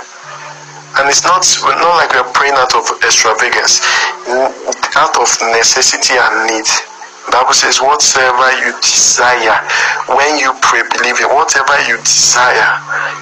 And 0.98 1.08
it's 1.08 1.22
not 1.22 1.46
not 1.62 1.94
like 2.00 2.10
we're 2.14 2.32
praying 2.32 2.58
out 2.58 2.74
of 2.74 2.84
extravagance, 3.04 3.80
out 4.96 5.14
of 5.14 5.28
necessity 5.54 6.14
and 6.18 6.50
need. 6.50 6.66
Bible 7.30 7.54
says, 7.54 7.80
whatsoever 7.80 8.50
you 8.60 8.74
desire, 8.82 9.58
when 10.12 10.38
you 10.38 10.50
pray, 10.60 10.82
believe 10.98 11.18
it, 11.22 11.30
whatever 11.30 11.74
you 11.86 11.96
desire, 12.02 12.70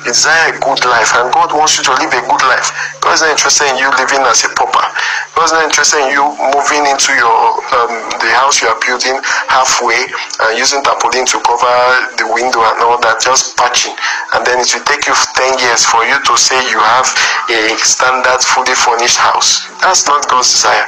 you 0.05 0.13
desire 0.13 0.53
a 0.53 0.59
good 0.59 0.81
life, 0.89 1.13
and 1.17 1.29
God 1.33 1.53
wants 1.53 1.77
you 1.77 1.85
to 1.89 1.95
live 1.97 2.13
a 2.13 2.23
good 2.25 2.45
life. 2.49 2.73
God 3.05 3.15
is 3.15 3.23
not 3.23 3.33
interested 3.37 3.69
in 3.71 3.77
you 3.77 3.89
living 4.01 4.25
as 4.25 4.45
a 4.45 4.51
pauper. 4.57 4.85
God 5.37 5.45
is 5.45 5.53
not 5.53 5.65
interested 5.69 6.01
in 6.05 6.11
you 6.13 6.25
moving 6.53 6.85
into 6.89 7.13
your 7.15 7.39
um, 7.79 7.93
the 8.19 8.31
house 8.41 8.61
you 8.61 8.69
are 8.69 8.81
building 8.83 9.17
halfway 9.49 10.01
and 10.49 10.59
using 10.59 10.83
tarpaulin 10.83 11.29
to 11.29 11.39
cover 11.45 11.75
the 12.19 12.27
window 12.33 12.65
and 12.65 12.79
all 12.83 12.99
that, 13.01 13.21
just 13.21 13.55
patching, 13.57 13.95
and 14.35 14.43
then 14.45 14.59
it 14.59 14.69
will 14.73 14.85
take 14.89 15.05
you 15.07 15.15
ten 15.37 15.53
years 15.63 15.85
for 15.85 16.03
you 16.09 16.17
to 16.25 16.35
say 16.35 16.57
you 16.73 16.81
have 16.81 17.09
a 17.53 17.77
standard, 17.81 18.41
fully 18.43 18.75
furnished 18.75 19.21
house. 19.21 19.69
That's 19.81 20.09
not 20.09 20.27
God's 20.27 20.51
desire. 20.51 20.87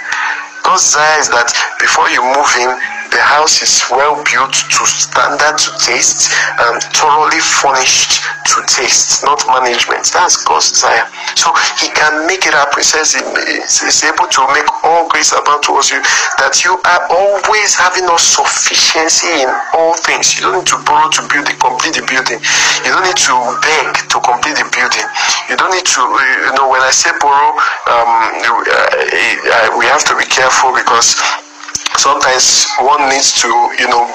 God's 0.64 0.84
desire 0.92 1.18
is 1.20 1.28
that 1.32 1.48
before 1.80 2.10
you 2.12 2.20
move 2.20 2.52
in, 2.60 2.70
the 3.10 3.22
house 3.22 3.62
is 3.62 3.82
well 3.90 4.22
built 4.22 4.54
to 4.54 4.82
standard 4.86 5.58
to 5.58 5.70
taste 5.82 6.30
and 6.58 6.82
thoroughly 6.94 7.42
furnished 7.42 8.22
to 8.46 8.62
taste, 8.66 9.22
not 9.24 9.42
management. 9.46 10.06
That's 10.10 10.42
God's 10.46 10.70
desire. 10.70 11.06
So 11.34 11.50
He 11.78 11.90
can 11.90 12.26
make 12.26 12.46
it 12.46 12.54
happen. 12.54 12.80
He 12.80 12.86
says 12.86 13.14
He's 13.14 14.02
able 14.06 14.26
to 14.26 14.42
make 14.54 14.66
all 14.82 15.08
grace 15.10 15.32
abound 15.34 15.62
towards 15.62 15.90
you, 15.90 16.00
that 16.38 16.62
you 16.62 16.78
are 16.78 17.02
always 17.10 17.74
having 17.74 18.06
a 18.06 18.18
sufficiency 18.18 19.42
in 19.42 19.50
all 19.74 19.94
things. 20.06 20.38
You 20.38 20.46
don't 20.46 20.62
need 20.62 20.70
to 20.70 20.78
borrow 20.86 21.10
to 21.10 21.22
build 21.26 21.46
the 21.46 21.54
complete 21.58 21.98
the 21.98 22.04
building. 22.06 22.38
You 22.86 22.90
don't 22.94 23.06
need 23.06 23.20
to 23.26 23.34
beg 23.62 24.06
to 24.10 24.16
complete 24.22 24.56
the 24.58 24.66
building. 24.70 25.06
You 25.50 25.58
don't 25.58 25.74
need 25.74 25.86
to, 25.86 26.02
you 26.46 26.52
know, 26.54 26.70
when 26.70 26.82
I 26.82 26.90
say 26.90 27.10
borrow, 27.18 27.58
um, 27.90 29.78
we 29.78 29.84
have 29.90 30.04
to 30.06 30.14
be 30.16 30.26
careful 30.30 30.74
because 30.74 31.18
sometimes 31.96 32.66
one 32.80 33.08
needs 33.10 33.36
to 33.40 33.48
you 33.78 33.88
know 33.90 34.08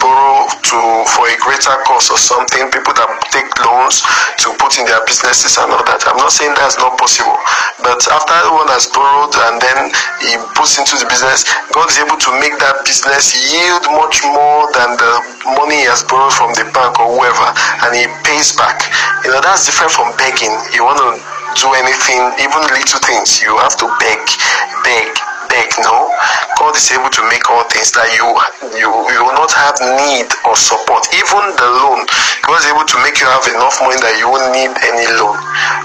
borrow 0.00 0.48
to 0.64 0.78
for 1.12 1.24
a 1.28 1.36
greater 1.44 1.76
cause 1.84 2.08
or 2.10 2.16
something. 2.18 2.64
People 2.72 2.94
that 2.96 3.10
take 3.32 3.48
loans 3.64 4.00
to 4.40 4.52
put 4.56 4.78
in 4.80 4.86
their 4.88 5.04
businesses 5.04 5.56
and 5.60 5.68
all 5.72 5.84
that. 5.84 6.00
I'm 6.08 6.16
not 6.16 6.32
saying 6.32 6.54
that's 6.56 6.78
not 6.78 6.96
possible 6.96 7.36
but 7.82 8.00
after 8.10 8.34
one 8.52 8.68
has 8.74 8.90
borrowed 8.90 9.32
and 9.48 9.56
then 9.62 9.78
he 10.20 10.34
puts 10.58 10.76
into 10.76 10.98
the 10.98 11.06
business 11.06 11.46
god 11.72 11.86
is 11.88 11.98
able 12.02 12.18
to 12.18 12.30
make 12.42 12.52
that 12.58 12.82
business 12.82 13.32
yield 13.48 13.84
much 13.94 14.20
more 14.26 14.66
than 14.74 14.98
the 14.98 15.12
money 15.56 15.82
he 15.82 15.88
has 15.88 16.02
borrowed 16.04 16.34
from 16.34 16.50
the 16.58 16.66
bank 16.74 16.98
or 16.98 17.08
whoever 17.16 17.48
and 17.86 17.90
he 17.94 18.04
pays 18.26 18.52
back. 18.56 18.82
You 19.24 19.30
know 19.32 19.40
that's 19.40 19.64
different 19.66 19.92
from 19.92 20.10
begging. 20.18 20.52
You 20.74 20.84
want 20.84 20.98
to 21.00 21.10
do 21.60 21.72
anything 21.74 22.20
even 22.44 22.60
little 22.70 23.02
things 23.02 23.40
you 23.40 23.56
have 23.58 23.74
to 23.78 23.86
beg 23.98 24.20
beg 24.84 25.27
no. 25.82 26.10
God 26.58 26.74
is 26.76 26.90
able 26.92 27.10
to 27.10 27.22
make 27.30 27.46
all 27.50 27.64
things 27.70 27.90
that 27.94 28.10
you 28.14 28.26
you 28.78 28.90
you 28.90 29.20
will 29.24 29.38
not 29.38 29.50
have 29.54 29.78
need 29.98 30.28
or 30.46 30.54
support. 30.58 31.06
Even 31.14 31.54
the 31.58 31.68
loan 31.82 32.02
god 32.46 32.58
is 32.60 32.66
able 32.70 32.86
to 32.86 32.96
make 33.02 33.18
you 33.18 33.28
have 33.30 33.46
enough 33.50 33.78
money 33.80 33.98
that 34.02 34.18
you 34.18 34.26
won't 34.30 34.50
need 34.54 34.70
any 34.84 35.06
loan. 35.18 35.38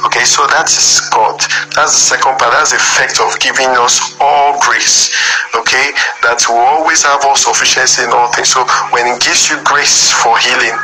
Okay 0.09 0.25
so 0.25 0.45
that 0.49 0.67
is 0.69 1.01
god. 1.13 1.39
That's 1.73 1.93
the 1.95 2.03
second 2.17 2.37
part. 2.41 2.53
That's 2.53 2.73
the 2.73 2.81
effect 2.81 3.21
of 3.21 3.33
giving 3.39 3.69
us 3.79 4.01
all 4.19 4.57
grace. 4.61 5.13
Okay 5.55 5.93
that 6.25 6.41
will 6.49 6.61
always 6.61 7.03
have 7.03 7.25
all 7.25 7.37
sufficiency 7.37 8.03
in 8.03 8.11
all 8.11 8.29
things. 8.33 8.49
So 8.49 8.65
when 8.93 9.05
he 9.09 9.15
gives 9.21 9.49
you 9.49 9.57
grace 9.63 10.11
for 10.11 10.37
healing 10.37 10.75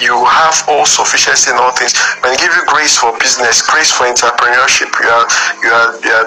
you 0.00 0.18
have 0.24 0.56
all 0.66 0.86
sufficiency 0.86 1.50
in 1.50 1.56
all 1.58 1.70
things. 1.70 1.94
When 2.22 2.32
he 2.34 2.38
gives 2.38 2.54
you 2.56 2.64
grace 2.66 2.96
for 2.98 3.14
business 3.18 3.62
grace 3.62 3.90
for 3.92 4.06
entrepreneurship 4.08 4.90
you 4.98 5.08
are 5.08 5.26
you 5.62 5.70
are 5.70 5.90
you 6.02 6.12
are 6.12 6.26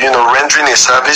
you 0.00 0.08
know 0.10 0.24
rendering 0.32 0.68
a 0.70 0.76
service 0.76 1.09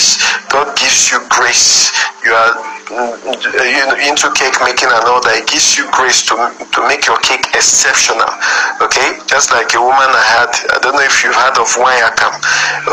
god 0.51 0.75
gives 0.75 1.11
you 1.11 1.19
grace 1.29 1.91
you 2.25 2.31
are 2.33 2.75
you 2.91 3.81
know, 3.89 3.97
into 3.97 4.29
cake 4.37 4.53
making 4.61 4.89
and 4.93 5.05
all 5.09 5.21
that, 5.25 5.41
it 5.41 5.47
gives 5.49 5.77
you 5.77 5.89
grace 5.89 6.21
to 6.29 6.37
to 6.73 6.79
make 6.85 7.09
your 7.09 7.17
cake 7.25 7.41
exceptional. 7.57 8.29
Okay, 8.77 9.17
just 9.25 9.49
like 9.49 9.73
a 9.73 9.81
woman 9.81 10.09
I 10.13 10.25
had, 10.37 10.51
I 10.69 10.77
don't 10.85 10.93
know 10.93 11.01
if 11.05 11.23
you've 11.25 11.33
heard 11.33 11.57
of 11.57 11.69
Wayakam. 11.81 12.33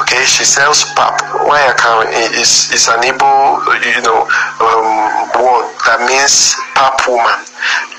Okay, 0.00 0.24
she 0.24 0.44
sells 0.48 0.84
pap. 0.96 1.20
Wayakam 1.44 2.08
is 2.32 2.72
is 2.72 2.88
an 2.88 3.04
Igbo, 3.04 3.68
you 3.84 4.00
know, 4.08 4.24
um, 4.64 5.28
word 5.36 5.68
that 5.84 6.00
means 6.08 6.56
pap 6.72 6.96
woman. 7.04 7.36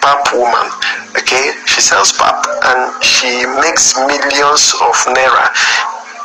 Pap 0.01 0.25
woman. 0.33 0.65
Okay, 1.13 1.53
she 1.69 1.81
sells 1.81 2.11
pap 2.17 2.41
and 2.73 2.89
she 3.05 3.45
makes 3.61 3.93
millions 4.01 4.73
of 4.81 4.97
naira 5.13 5.45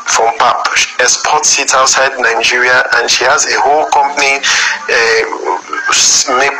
from 0.09 0.33
pap. 0.39 0.65
Exports 0.99 1.59
it 1.59 1.75
outside 1.75 2.17
nigeria 2.19 2.83
and 2.97 3.11
she 3.11 3.25
has 3.25 3.47
a 3.47 3.57
whole 3.61 3.87
company 3.93 4.41
uh, 4.89 5.69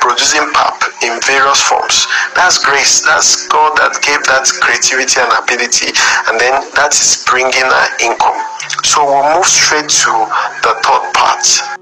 producing 0.01 0.45
pap 0.53 0.79
in 1.03 1.21
various 1.27 1.61
forms. 1.61 2.07
That's 2.35 2.59
grace. 2.59 3.01
That's 3.03 3.47
god 3.49 3.77
that 3.79 3.99
gave 4.03 4.23
that 4.29 4.47
creativity 4.61 5.21
and 5.21 5.33
ability. 5.33 5.91
And 6.29 6.41
then 6.41 6.55
that 6.77 6.93
is 6.95 7.25
bringing 7.27 7.67
her 7.67 7.89
income. 8.01 8.39
So 8.85 9.05
we'll 9.05 9.37
move 9.37 9.47
straight 9.47 9.89
to 9.89 10.13
the 10.63 10.73
third 10.85 11.05
part 11.15 11.78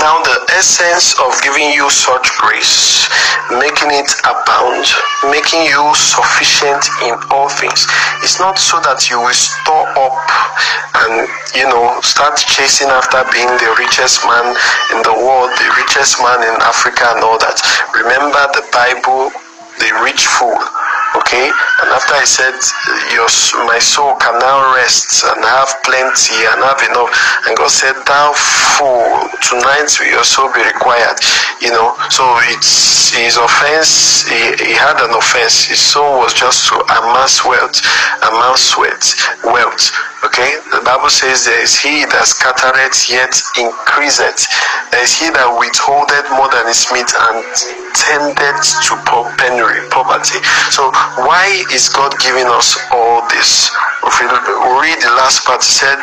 now, 0.00 0.22
the 0.24 0.38
essence 0.56 1.12
of 1.20 1.36
giving 1.42 1.68
you 1.70 1.90
such 1.90 2.24
grace, 2.40 3.08
making 3.52 3.92
it 3.92 4.08
abound, 4.24 4.88
making 5.28 5.68
you 5.68 5.82
sufficient 5.94 6.80
in 7.04 7.12
all 7.28 7.48
things, 7.48 7.84
it's 8.24 8.40
not 8.40 8.58
so 8.58 8.80
that 8.80 9.10
you 9.12 9.20
will 9.20 9.36
store 9.36 9.84
up 10.00 10.16
and, 11.04 11.28
you 11.52 11.68
know, 11.68 12.00
start 12.00 12.40
chasing 12.40 12.88
after 12.88 13.20
being 13.36 13.52
the 13.60 13.70
richest 13.76 14.24
man 14.24 14.56
in 14.96 15.04
the 15.04 15.12
world, 15.12 15.52
the 15.60 15.68
richest 15.76 16.16
man 16.24 16.40
in 16.40 16.56
Africa, 16.64 17.12
and 17.12 17.20
all 17.20 17.36
that. 17.36 17.60
Remember 17.92 18.42
the 18.56 18.64
Bible, 18.72 19.28
the 19.76 19.92
rich 20.00 20.24
fool 20.24 20.56
okay? 21.16 21.48
And 21.48 21.88
after 21.92 22.14
i 22.14 22.24
said 22.24 22.54
your 23.12 23.28
my 23.66 23.78
soul 23.78 24.16
can 24.16 24.38
now 24.38 24.74
rest 24.76 25.24
and 25.24 25.44
have 25.44 25.70
plenty 25.84 26.38
and 26.52 26.60
have 26.64 26.80
enough 26.88 27.10
and 27.46 27.56
god 27.56 27.70
said 27.70 27.96
thou 28.06 28.32
fool 28.32 29.28
tonight 29.40 29.88
will 30.00 30.12
your 30.12 30.24
soul 30.24 30.52
be 30.52 30.62
required. 30.64 31.18
You 31.60 31.70
know? 31.70 31.94
So 32.10 32.24
it's 32.52 33.10
his 33.10 33.36
offense 33.36 34.24
he, 34.28 34.72
he 34.72 34.72
had 34.72 35.00
an 35.02 35.14
offense. 35.14 35.64
His 35.64 35.80
soul 35.80 36.20
was 36.20 36.34
just 36.34 36.68
to 36.68 36.76
amass 37.00 37.44
wealth 37.44 37.80
amass 38.22 38.76
wealth 38.76 39.14
wealth 39.44 40.11
okay 40.24 40.58
the 40.70 40.80
bible 40.84 41.10
says 41.10 41.44
there 41.44 41.62
is 41.62 41.78
he 41.78 42.04
that 42.06 42.26
scattereth 42.26 43.10
yet 43.10 43.34
increaseth. 43.58 44.46
There 44.90 45.02
is 45.02 45.12
he 45.14 45.30
that 45.30 45.50
withholdeth 45.58 46.28
more 46.36 46.48
than 46.52 46.66
his 46.66 46.86
meat 46.92 47.08
and 47.08 47.42
tendeth 47.94 48.68
to 48.88 48.94
penury 49.38 49.88
poverty. 49.90 50.40
So 50.70 50.90
why 51.22 51.64
is 51.72 51.88
God 51.88 52.14
giving 52.20 52.46
us 52.46 52.78
all 52.90 53.26
this? 53.28 53.70
if 54.04 54.20
we 54.20 54.26
read 54.26 54.98
the 55.00 55.14
last 55.14 55.44
part, 55.44 55.62
he 55.62 55.70
said, 55.70 55.98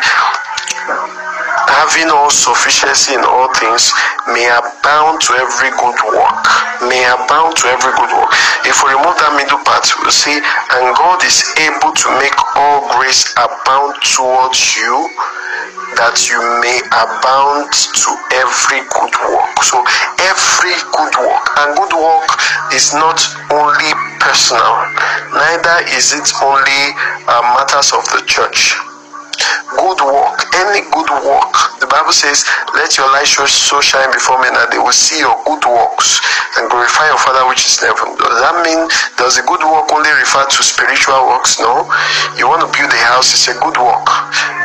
having 1.70 2.10
all 2.10 2.30
sufficiency 2.30 3.14
in 3.14 3.22
all 3.22 3.46
things, 3.54 3.94
may 4.34 4.46
abound 4.50 5.22
to 5.22 5.30
every 5.38 5.70
good 5.78 5.98
work. 6.10 6.42
May 6.82 7.06
abound 7.06 7.54
to 7.62 7.70
every 7.70 7.94
good 7.94 8.10
work. 8.10 8.32
If 8.66 8.82
we 8.82 8.90
remove 8.90 9.14
that 9.22 9.38
middle 9.38 9.62
part, 9.62 9.86
we'll 10.02 10.10
see, 10.10 10.34
and 10.34 10.84
God 10.98 11.22
is 11.22 11.46
able 11.62 11.94
to 11.94 12.08
make 12.18 12.34
all 12.58 12.90
grace 12.98 13.30
abound 13.38 13.94
towards 14.02 14.58
you, 14.74 14.94
that 15.98 16.18
you 16.26 16.38
may 16.62 16.78
abound 16.90 17.70
to 17.70 18.10
every 18.34 18.82
good 18.90 19.14
work. 19.30 19.54
So, 19.62 19.78
every 20.26 20.76
good 20.90 21.14
work, 21.22 21.46
and 21.62 21.78
good 21.78 21.94
work 21.94 22.30
is 22.74 22.94
not 22.94 23.18
only 23.54 23.90
personal, 24.18 24.74
neither 25.34 25.86
is 25.94 26.12
it 26.14 26.26
only 26.42 26.82
uh, 27.30 27.42
matters 27.54 27.94
of 27.94 28.02
the 28.10 28.22
church 28.26 28.74
good 29.76 30.00
work, 30.04 30.38
any 30.56 30.84
good 30.92 31.10
work. 31.24 31.54
The 31.80 31.88
Bible 31.88 32.12
says, 32.12 32.44
Let 32.74 32.96
your 32.98 33.08
light 33.12 33.26
show 33.26 33.46
so 33.46 33.80
shine 33.80 34.10
before 34.12 34.40
men 34.40 34.52
that 34.54 34.70
they 34.70 34.78
will 34.78 34.94
see 34.94 35.20
your 35.20 35.36
good 35.48 35.64
works 35.64 36.20
and 36.58 36.68
glorify 36.68 37.08
your 37.08 37.20
Father 37.22 37.46
which 37.48 37.64
is 37.64 37.78
in 37.80 37.88
heaven. 37.88 38.16
Does 38.18 38.40
that 38.42 38.56
mean 38.66 38.80
does 39.16 39.38
a 39.38 39.44
good 39.46 39.62
work 39.64 39.88
only 39.92 40.12
refer 40.18 40.44
to 40.44 40.60
spiritual 40.62 41.30
works? 41.30 41.58
No. 41.62 41.88
You 42.36 42.48
want 42.50 42.66
to 42.66 42.70
build 42.70 42.92
a 42.92 43.02
house, 43.08 43.32
it's 43.32 43.48
a 43.48 43.56
good 43.58 43.78
work. 43.80 44.06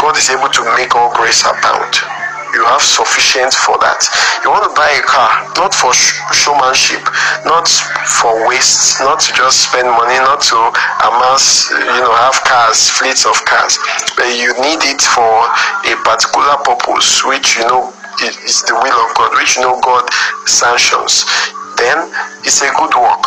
God 0.01 0.17
is 0.17 0.27
able 0.29 0.49
to 0.49 0.61
make 0.75 0.95
all 0.95 1.13
grace 1.13 1.45
abound 1.45 2.24
you 2.55 2.63
have 2.71 2.81
sufficient 2.81 3.51
for 3.51 3.75
that. 3.83 3.99
You 4.39 4.49
want 4.49 4.63
to 4.63 4.71
buy 4.71 4.87
a 4.95 5.03
car, 5.03 5.43
not 5.59 5.75
for 5.75 5.91
showmanship, 6.31 7.03
not 7.43 7.67
for 8.15 8.47
waste, 8.47 9.03
not 9.03 9.19
to 9.27 9.29
just 9.35 9.67
spend 9.67 9.91
money, 9.91 10.15
not 10.23 10.39
to 10.49 10.57
amass, 11.03 11.67
you 11.75 11.99
know, 11.99 12.15
have 12.15 12.39
cars, 12.47 12.87
fleets 12.87 13.27
of 13.27 13.35
cars, 13.43 13.75
but 14.15 14.31
you 14.39 14.55
need 14.63 14.79
it 14.87 15.03
for 15.03 15.43
a 15.83 15.93
particular 16.07 16.55
purpose, 16.63 17.27
which 17.27 17.59
you 17.59 17.67
know 17.67 17.91
is 18.23 18.63
the 18.63 18.73
will 18.73 18.99
of 19.03 19.11
God, 19.19 19.35
which 19.35 19.59
you 19.59 19.67
know 19.67 19.75
God 19.83 20.07
sanctions. 20.47 21.27
Then 21.75 22.07
it's 22.47 22.63
a 22.63 22.71
good 22.79 22.95
work. 22.95 23.25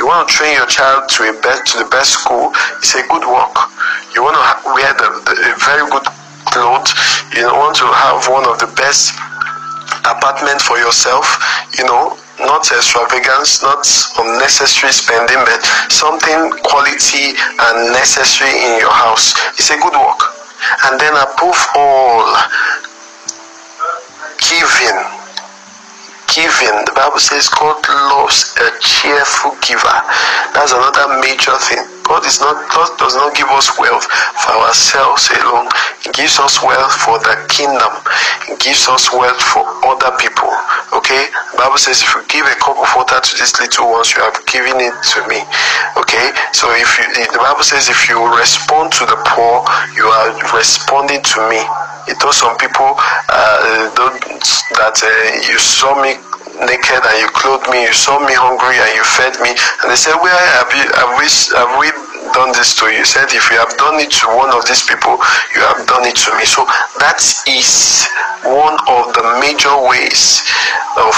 You 0.00 0.08
want 0.08 0.24
to 0.24 0.32
train 0.32 0.56
your 0.56 0.64
child 0.64 1.12
to 1.20 1.28
a 1.28 1.36
best 1.44 1.68
to 1.76 1.84
the 1.84 1.88
best 1.92 2.16
school. 2.16 2.48
It's 2.80 2.96
a 2.96 3.04
good 3.12 3.28
work. 3.28 3.52
You 4.16 4.24
want 4.24 4.40
to 4.40 4.72
wear 4.72 4.96
the, 4.96 5.20
the 5.28 5.52
a 5.52 5.60
very 5.60 5.84
good 5.92 6.08
you 6.56 7.46
want 7.46 7.76
to 7.76 7.86
have 7.86 8.26
one 8.26 8.42
of 8.48 8.58
the 8.58 8.66
best 8.74 9.14
apartment 10.02 10.60
for 10.60 10.78
yourself, 10.78 11.38
you 11.78 11.84
know, 11.84 12.16
not 12.40 12.66
extravagance, 12.72 13.62
not 13.62 13.86
unnecessary 14.18 14.92
spending, 14.92 15.38
but 15.44 15.62
something 15.92 16.50
quality 16.64 17.36
and 17.38 17.92
necessary 17.92 18.50
in 18.50 18.80
your 18.80 18.90
house. 18.90 19.34
It's 19.58 19.70
a 19.70 19.78
good 19.78 19.94
work. 19.94 20.22
And 20.90 20.98
then 20.98 21.14
above 21.14 21.60
all, 21.76 22.26
giving. 24.42 25.19
Giving. 26.30 26.84
The 26.86 26.92
Bible 26.94 27.18
says 27.18 27.48
God 27.48 27.82
loves 27.88 28.54
a 28.56 28.70
cheerful 28.80 29.56
giver. 29.66 29.98
That's 30.54 30.72
another 30.72 31.20
major 31.20 31.56
thing 31.58 31.82
God 32.10 32.26
is 32.26 32.42
not 32.42 32.58
God 32.74 32.90
does 32.98 33.14
not 33.14 33.38
give 33.38 33.46
us 33.54 33.70
wealth 33.78 34.02
for 34.42 34.50
ourselves 34.66 35.30
alone. 35.30 35.70
He 36.02 36.10
gives 36.10 36.42
us 36.42 36.58
wealth 36.58 36.90
for 36.90 37.22
the 37.22 37.38
kingdom. 37.46 37.94
He 38.50 38.58
gives 38.58 38.90
us 38.90 39.14
wealth 39.14 39.38
for 39.38 39.62
other 39.86 40.10
people. 40.18 40.50
Okay? 40.90 41.30
The 41.54 41.62
Bible 41.62 41.78
says 41.78 42.02
if 42.02 42.10
you 42.10 42.26
give 42.26 42.42
a 42.50 42.58
cup 42.58 42.82
of 42.82 42.90
water 42.98 43.22
to 43.22 43.32
these 43.38 43.54
little 43.62 43.94
ones, 43.94 44.10
you 44.10 44.26
have 44.26 44.34
given 44.50 44.82
it 44.82 44.90
to 45.14 45.22
me. 45.30 45.38
Okay? 45.94 46.34
So 46.50 46.66
if 46.74 46.90
you 46.98 47.06
the 47.30 47.38
Bible 47.38 47.62
says 47.62 47.86
if 47.86 48.10
you 48.10 48.18
respond 48.34 48.90
to 48.98 49.06
the 49.06 49.18
poor, 49.30 49.62
you 49.94 50.10
are 50.10 50.34
responding 50.50 51.22
to 51.22 51.38
me. 51.46 51.62
It 52.10 52.18
told 52.18 52.34
some 52.34 52.58
people 52.58 52.98
uh, 53.30 53.86
that 53.94 54.96
uh, 54.98 55.10
you 55.46 55.58
saw 55.62 55.94
me 56.02 56.18
naked 56.66 57.00
and 57.06 57.16
you 57.22 57.28
clothed 57.30 57.70
me, 57.70 57.86
you 57.86 57.94
saw 57.94 58.18
me 58.18 58.34
hungry 58.34 58.76
and 58.76 58.90
you 58.98 59.04
fed 59.06 59.38
me. 59.38 59.54
And 59.80 59.86
they 59.86 59.96
said, 59.96 60.18
Where 60.18 60.34
have 60.34 60.70
you 60.74 60.90
have 60.98 61.14
we 61.14 61.26
have 61.54 61.72
we 61.78 61.88
done 62.34 62.50
this 62.52 62.74
to 62.82 62.90
you? 62.90 62.98
He 62.98 63.06
said, 63.06 63.30
If 63.30 63.46
you 63.50 63.62
have 63.62 63.72
done 63.78 64.02
it 64.02 64.10
to 64.20 64.26
one 64.34 64.50
of 64.50 64.66
these 64.66 64.82
people, 64.82 65.22
you 65.54 65.62
have 65.62 65.86
done 65.86 66.02
it 66.02 66.18
to 66.26 66.34
me. 66.34 66.44
So 66.44 66.66
that 66.98 67.22
is 67.46 68.10
one 68.42 68.74
of 68.90 69.14
the 69.14 69.24
major 69.38 69.72
ways 69.86 70.42
of 70.98 71.14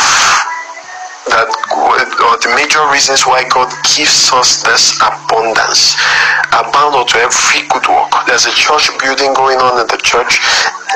that 1.30 1.48
or 1.76 2.36
the 2.42 2.50
major 2.54 2.82
reasons 2.90 3.26
why 3.26 3.46
God 3.48 3.70
gives 3.94 4.30
us 4.34 4.62
this 4.62 4.98
abundance. 4.98 5.94
Abound 6.50 6.94
unto 6.94 7.18
every 7.18 7.62
good 7.68 7.86
work. 7.86 8.12
There's 8.26 8.46
a 8.46 8.54
church 8.54 8.90
building 8.98 9.34
going 9.34 9.58
on 9.58 9.80
in 9.80 9.86
the 9.86 10.00
church. 10.02 10.40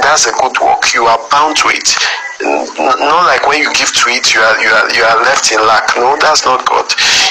That's 0.03 0.27
a 0.27 0.33
good 0.33 0.57
work. 0.59 0.95
You 0.95 1.07
are 1.07 1.21
bound 1.31 1.57
to 1.63 1.69
it 1.71 1.87
not 2.41 3.25
like 3.27 3.47
when 3.49 3.61
you 3.61 3.73
give 3.73 3.93
to 3.95 4.11
it 4.13 4.35
you 4.35 4.41
are 4.41 4.57
you 4.61 4.69
are 4.69 4.87
you 4.93 5.03
are 5.03 5.19
left 5.25 5.53
in 5.53 5.59
lack 5.67 5.89
no 5.97 6.17
that's 6.21 6.45
not 6.45 6.65
god 6.67 6.85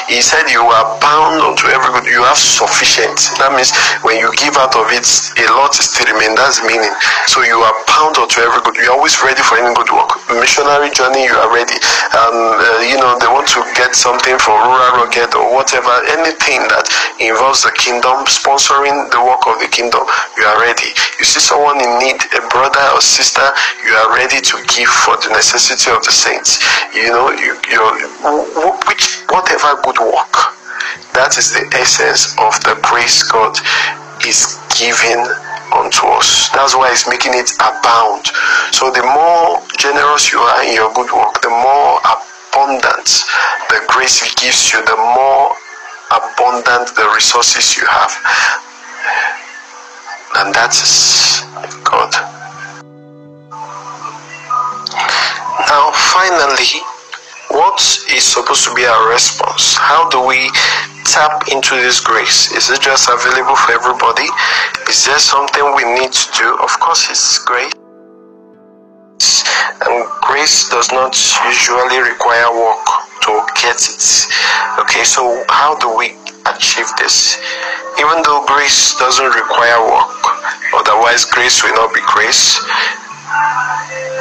he 0.08 0.22
said 0.22 0.46
you 0.54 0.62
are 0.62 0.86
bound 1.02 1.42
unto 1.42 1.66
every 1.74 1.90
good 1.98 2.06
you 2.06 2.22
have 2.22 2.38
sufficient. 2.38 3.18
That 3.42 3.50
means 3.58 3.74
when 4.06 4.22
you 4.22 4.30
give 4.38 4.54
out 4.54 4.78
of 4.78 4.86
it 4.94 5.02
a 5.02 5.46
lot 5.58 5.74
still 5.74 6.06
remain 6.14 6.38
that's 6.38 6.62
meaning. 6.62 6.94
So 7.26 7.42
you 7.42 7.58
are 7.58 7.74
bound 7.90 8.14
unto 8.22 8.38
every 8.38 8.62
good 8.62 8.78
you're 8.78 8.94
always 8.94 9.18
ready 9.26 9.42
for 9.42 9.58
any 9.58 9.74
good 9.74 9.90
work. 9.90 10.14
Missionary 10.30 10.94
journey 10.94 11.26
you 11.26 11.34
are 11.34 11.50
ready. 11.50 11.74
Um 12.14 12.38
uh, 12.54 12.86
you 12.86 13.02
know 13.02 13.18
they 13.18 13.30
want 13.34 13.50
to 13.58 13.66
get 13.74 13.98
something 13.98 14.38
for 14.38 14.54
rural 14.54 15.02
rugged 15.02 15.34
or 15.34 15.50
whatever 15.50 15.90
anything 16.14 16.62
that 16.70 16.86
involves 17.18 17.66
the 17.66 17.74
kingdom 17.74 18.30
sponsoring 18.30 19.10
the 19.10 19.22
work 19.26 19.42
of 19.50 19.58
the 19.58 19.70
kingdom 19.74 20.06
you 20.38 20.46
are 20.46 20.62
ready. 20.62 20.94
You 21.18 21.26
see 21.26 21.42
someone 21.42 21.82
in 21.82 21.98
need 21.98 22.22
a 22.38 22.46
brother 22.54 22.86
or 22.94 23.02
sister 23.02 23.46
you 23.82 23.94
are 24.06 24.14
ready 24.14 24.38
to 24.38 24.56
give 24.70 24.94
for 25.04 25.18
the 25.18 25.30
necessity 25.30 25.92
of 25.92 26.04
the 26.04 26.12
saints. 26.12 26.64
You 26.96 27.10
know, 27.10 27.32
you, 27.32 27.60
you 27.68 27.82
which 28.88 29.24
whatever 29.30 29.76
good 29.84 30.00
work. 30.00 30.56
That 31.14 31.36
is 31.38 31.52
the 31.52 31.68
essence 31.76 32.36
of 32.40 32.56
the 32.64 32.80
grace 32.84 33.24
God 33.24 33.56
is 34.24 34.60
giving 34.76 35.24
unto 35.76 36.08
us. 36.16 36.50
That's 36.56 36.76
why 36.76 36.92
He's 36.92 37.08
making 37.08 37.36
it 37.36 37.52
abound. 37.60 38.32
So 38.72 38.92
the 38.92 39.04
more 39.04 39.60
generous 39.78 40.32
you 40.32 40.40
are 40.40 40.64
in 40.64 40.76
your 40.76 40.92
good 40.94 41.12
work, 41.12 41.42
the 41.42 41.52
more 41.52 42.00
abundant 42.04 43.08
the 43.72 43.84
grace 43.88 44.22
He 44.22 44.30
gives 44.40 44.72
you, 44.72 44.84
the 44.86 44.98
more 44.98 45.56
abundant 46.12 46.96
the 46.96 47.08
resources 47.16 47.76
you 47.76 47.86
have. 47.88 48.14
And 50.36 50.54
that 50.54 50.72
is 50.76 51.44
God. 51.84 52.35
Now, 55.68 55.90
finally, 56.14 56.78
what 57.50 57.82
is 58.14 58.24
supposed 58.24 58.66
to 58.66 58.74
be 58.76 58.86
our 58.86 59.10
response? 59.10 59.74
How 59.74 60.08
do 60.10 60.22
we 60.22 60.52
tap 61.06 61.50
into 61.50 61.74
this 61.76 62.00
grace? 62.00 62.52
Is 62.52 62.70
it 62.70 62.82
just 62.82 63.10
available 63.10 63.56
for 63.56 63.74
everybody? 63.74 64.30
Is 64.88 65.06
there 65.06 65.18
something 65.18 65.64
we 65.76 65.86
need 65.98 66.12
to 66.12 66.28
do? 66.38 66.54
Of 66.62 66.70
course, 66.80 67.10
it's 67.10 67.40
grace. 67.40 67.74
And 69.82 70.06
grace 70.22 70.70
does 70.70 70.92
not 70.92 71.18
usually 71.50 71.98
require 71.98 72.54
work 72.54 72.86
to 73.26 73.42
get 73.58 73.82
it. 73.82 74.06
Okay, 74.78 75.04
so 75.04 75.44
how 75.50 75.78
do 75.80 75.90
we 75.98 76.14
achieve 76.46 76.90
this? 77.02 77.42
Even 77.98 78.22
though 78.22 78.46
grace 78.46 78.94
doesn't 79.00 79.34
require 79.34 79.82
work, 79.82 80.14
otherwise, 80.78 81.26
grace 81.26 81.64
will 81.64 81.74
not 81.74 81.92
be 81.94 82.02
grace 82.06 82.62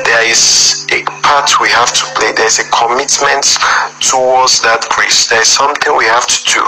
there 0.04 0.30
is 0.30 0.86
a 0.92 1.04
part 1.34 1.50
we 1.60 1.68
have 1.68 1.90
to 1.90 2.06
play. 2.14 2.30
There's 2.30 2.62
a 2.62 2.66
commitment 2.70 3.42
towards 3.98 4.62
that 4.62 4.86
grace. 4.94 5.26
There's 5.26 5.50
something 5.50 5.90
we 5.98 6.06
have 6.06 6.30
to 6.30 6.38
do 6.46 6.62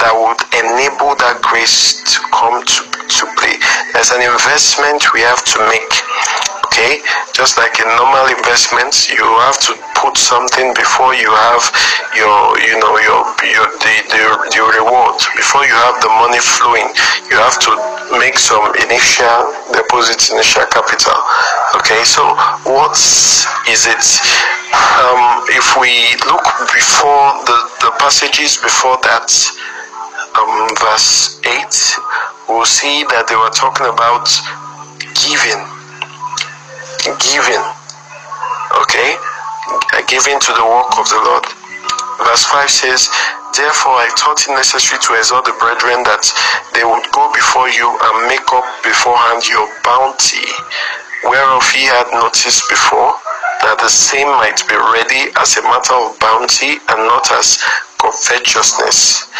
that 0.00 0.08
would 0.16 0.40
enable 0.56 1.12
that 1.20 1.44
grace 1.44 2.00
to 2.16 2.18
come 2.32 2.64
to, 2.64 2.80
to 2.96 3.22
play. 3.36 3.60
There's 3.92 4.16
an 4.16 4.24
investment 4.24 5.04
we 5.12 5.20
have 5.20 5.44
to 5.52 5.58
make. 5.68 5.92
Okay, 6.66 7.00
just 7.32 7.56
like 7.58 7.78
in 7.78 7.86
normal 7.96 8.26
investments, 8.26 9.08
you 9.08 9.22
have 9.46 9.58
to 9.70 9.72
put 9.94 10.18
something 10.18 10.74
before 10.74 11.14
you 11.14 11.30
have 11.30 11.62
your, 12.12 12.58
you 12.60 12.76
know, 12.82 12.94
your, 13.00 13.22
your 13.46 13.66
the, 13.80 13.94
the, 14.10 14.22
the 14.50 14.62
reward. 14.76 15.16
Before 15.36 15.64
you 15.64 15.72
have 15.72 16.02
the 16.02 16.10
money 16.20 16.42
flowing, 16.42 16.88
you 17.30 17.38
have 17.38 17.56
to 17.64 17.72
make 18.18 18.38
some 18.38 18.66
initial 18.82 19.52
deposits, 19.72 20.30
initial 20.30 20.66
capital. 20.66 21.16
Okay, 21.78 22.02
so 22.04 22.22
what 22.66 22.98
is 23.70 23.86
it? 23.86 24.04
Um, 24.74 25.46
if 25.54 25.76
we 25.78 26.18
look 26.28 26.44
before 26.74 27.40
the, 27.46 27.58
the 27.80 27.90
passages 27.98 28.58
before 28.58 28.98
that, 29.06 29.30
um, 30.34 30.68
verse 30.76 31.40
8, 31.46 32.50
we'll 32.50 32.66
see 32.66 33.04
that 33.14 33.26
they 33.28 33.36
were 33.36 33.54
talking 33.54 33.86
about 33.86 34.28
giving. 35.14 35.75
Giving. 37.06 37.62
Okay? 38.82 39.14
Giving 40.10 40.42
to 40.42 40.50
the 40.58 40.66
work 40.66 40.90
of 40.98 41.06
the 41.06 41.22
Lord. 41.22 41.46
Verse 42.18 42.42
5 42.50 42.66
says, 42.66 43.06
Therefore, 43.54 43.94
I 44.02 44.10
thought 44.18 44.42
it 44.42 44.50
necessary 44.50 44.98
to 45.06 45.14
exhort 45.14 45.46
the 45.46 45.54
brethren 45.62 46.02
that 46.02 46.26
they 46.74 46.82
would 46.82 47.06
go 47.14 47.30
before 47.30 47.70
you 47.70 47.86
and 47.86 48.26
make 48.26 48.42
up 48.50 48.66
beforehand 48.82 49.46
your 49.46 49.70
bounty, 49.86 50.50
whereof 51.30 51.62
ye 51.78 51.86
had 51.86 52.10
noticed 52.10 52.66
before, 52.66 53.14
that 53.62 53.78
the 53.78 53.88
same 53.88 54.26
might 54.42 54.66
be 54.66 54.74
ready 54.74 55.30
as 55.38 55.54
a 55.54 55.62
matter 55.62 55.94
of 55.94 56.18
bounty 56.18 56.82
and 56.90 57.00
not 57.06 57.30
as 57.38 57.62
covetousness. 58.02 59.30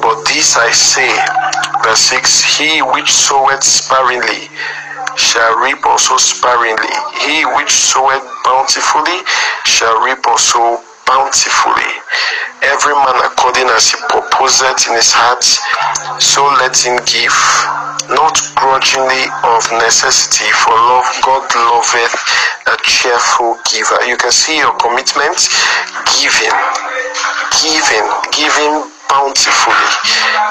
But 0.00 0.24
this 0.24 0.56
I 0.56 0.72
say, 0.72 1.12
verse 1.84 2.16
6 2.16 2.56
He 2.56 2.80
which 2.80 3.12
soweth 3.12 3.62
sparingly 3.62 4.48
shall 5.16 5.58
reap 5.60 5.84
also 5.86 6.16
sparingly. 6.18 6.92
He 7.26 7.44
which 7.56 7.70
soweth 7.72 8.24
bountifully 8.44 9.20
shall 9.64 10.00
reap 10.04 10.26
also 10.26 10.80
bountifully. 11.06 11.90
Every 12.62 12.94
man 12.94 13.18
according 13.26 13.68
as 13.74 13.90
he 13.92 13.98
purposeth 14.08 14.88
in 14.88 14.96
his 14.96 15.12
heart, 15.12 15.44
so 16.22 16.46
let 16.62 16.76
him 16.78 16.96
give, 17.04 17.34
not 18.08 18.36
grudgingly 18.56 19.28
of 19.44 19.62
necessity, 19.76 20.48
for 20.64 20.72
love 20.72 21.08
God 21.26 21.44
loveth 21.54 22.16
a 22.72 22.76
cheerful 22.86 23.58
giver. 23.68 24.00
You 24.08 24.16
can 24.16 24.32
see 24.32 24.58
your 24.58 24.72
commitment, 24.80 25.36
giving, 26.16 26.56
giving, 27.60 28.06
giving 28.32 28.93
bountifully. 29.08 29.88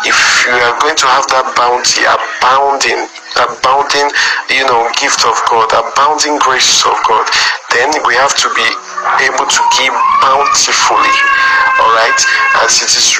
If 0.05 0.17
you 0.45 0.55
are 0.55 0.77
going 0.79 0.97
to 0.97 1.07
have 1.07 1.27
that 1.31 1.47
bounty 1.55 2.03
abounding, 2.05 3.07
abounding, 3.37 4.07
you 4.51 4.65
know, 4.67 4.87
gift 4.99 5.25
of 5.25 5.35
God, 5.49 5.71
abounding 5.73 6.37
grace 6.39 6.85
of 6.85 6.95
God, 7.07 7.25
then 7.73 7.89
we 8.05 8.13
have 8.15 8.35
to 8.37 8.47
be 8.53 8.67
able 9.25 9.47
to 9.49 9.61
give 9.79 9.93
bountifully. 10.21 11.15
All 11.81 11.91
right, 11.97 12.19
as 12.61 12.79
it 12.85 12.93
is 12.93 13.17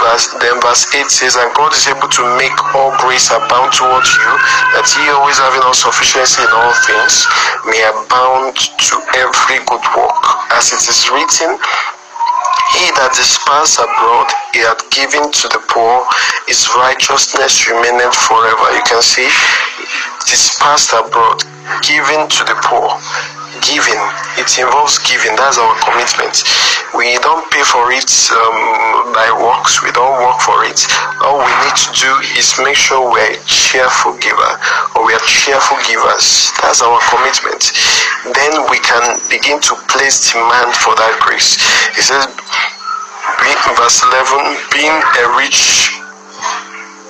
verse, 0.00 0.32
then 0.40 0.56
verse 0.64 0.88
8 0.94 1.06
says, 1.12 1.36
And 1.36 1.52
God 1.54 1.72
is 1.76 1.84
able 1.86 2.08
to 2.08 2.22
make 2.40 2.56
all 2.74 2.96
grace 2.98 3.28
abound 3.30 3.76
towards 3.76 4.08
you, 4.08 4.32
that 4.72 4.88
ye 4.96 5.12
always 5.12 5.36
having 5.36 5.60
all 5.62 5.76
sufficiency 5.76 6.40
in 6.42 6.50
all 6.50 6.72
things 6.88 7.28
may 7.68 7.84
abound 7.84 8.56
to 8.56 8.94
every 9.20 9.60
good 9.68 9.84
work. 9.96 10.24
As 10.56 10.72
it 10.72 10.80
is 10.88 11.08
written, 11.12 11.60
he 12.74 12.90
that 12.98 13.14
dispersed 13.14 13.78
abroad, 13.78 14.28
he 14.50 14.66
had 14.66 14.78
given 14.90 15.30
to 15.30 15.46
the 15.48 15.62
poor, 15.70 16.02
his 16.50 16.66
righteousness 16.74 17.70
remaineth 17.70 18.14
forever. 18.14 18.66
You 18.74 18.82
can 18.82 19.02
see, 19.02 19.30
dispersed 20.26 20.90
abroad, 20.90 21.46
given 21.86 22.26
to 22.26 22.42
the 22.42 22.58
poor. 22.66 22.98
Giving, 23.62 24.02
it 24.34 24.50
involves 24.58 24.98
giving. 25.06 25.38
That's 25.38 25.62
our 25.62 25.78
commitment. 25.78 26.42
We 26.90 27.14
don't 27.22 27.46
pay 27.54 27.62
for 27.62 27.86
it 27.94 28.10
um, 28.34 29.14
by 29.14 29.30
works. 29.30 29.78
We 29.82 29.94
don't 29.94 30.18
work 30.18 30.42
for 30.42 30.66
it. 30.66 30.82
All 31.22 31.38
we 31.38 31.54
need 31.62 31.78
to 31.86 31.90
do 31.94 32.10
is 32.34 32.50
make 32.58 32.74
sure 32.74 32.98
we're 33.06 33.34
a 33.34 33.38
cheerful 33.46 34.18
giver 34.18 34.52
or 34.98 35.06
we 35.06 35.14
are 35.14 35.26
cheerful 35.26 35.78
givers. 35.86 36.50
That's 36.62 36.82
our 36.82 36.98
commitment. 37.06 37.70
Then 38.34 38.66
we 38.70 38.82
can 38.82 39.22
begin 39.30 39.62
to 39.70 39.74
place 39.86 40.34
demand 40.34 40.74
for 40.74 40.98
that 40.98 41.14
grace. 41.22 41.54
It 41.94 42.02
says, 42.02 42.26
verse 43.76 44.02
11, 44.02 44.56
being 44.72 44.92
a 44.92 45.24
rich 45.36 45.92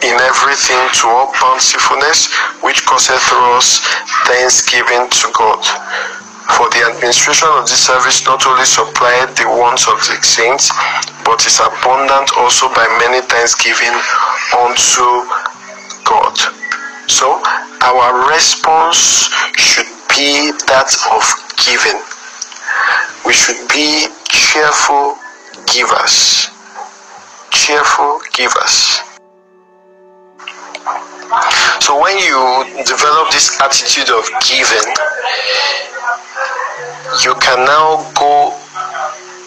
in 0.02 0.14
everything 0.20 0.82
to 1.00 1.08
all 1.08 1.32
bountifulness, 1.40 2.32
which 2.62 2.84
causeth 2.84 3.24
us 3.54 3.80
thanksgiving 4.26 5.08
to 5.10 5.26
God. 5.32 5.62
For 6.56 6.68
the 6.70 6.84
administration 6.92 7.48
of 7.56 7.64
this 7.64 7.80
service 7.86 8.26
not 8.26 8.46
only 8.46 8.66
supplied 8.66 9.34
the 9.36 9.48
wants 9.48 9.88
of 9.88 9.98
the 10.06 10.20
saints, 10.22 10.70
but 11.24 11.40
is 11.46 11.58
abundant 11.58 12.30
also 12.36 12.68
by 12.74 12.84
many 13.00 13.24
thanksgiving 13.26 13.96
unto 14.52 15.06
God. 16.04 16.36
So 17.08 17.40
our 17.82 18.28
response 18.28 19.32
should 19.56 19.88
be 20.12 20.52
that 20.68 20.92
of 21.10 21.24
giving. 21.64 21.98
We 23.24 23.32
should 23.32 23.66
be 23.72 24.06
cheerful 24.28 25.16
givers. 25.66 26.50
Cheerful 27.50 28.20
givers. 28.32 29.00
So 31.80 32.00
when 32.00 32.16
you 32.18 32.84
develop 32.84 33.30
this 33.30 33.60
attitude 33.60 34.10
of 34.10 34.24
giving, 34.44 34.88
you 37.22 37.34
can 37.40 37.64
now 37.64 38.04
go 38.14 38.56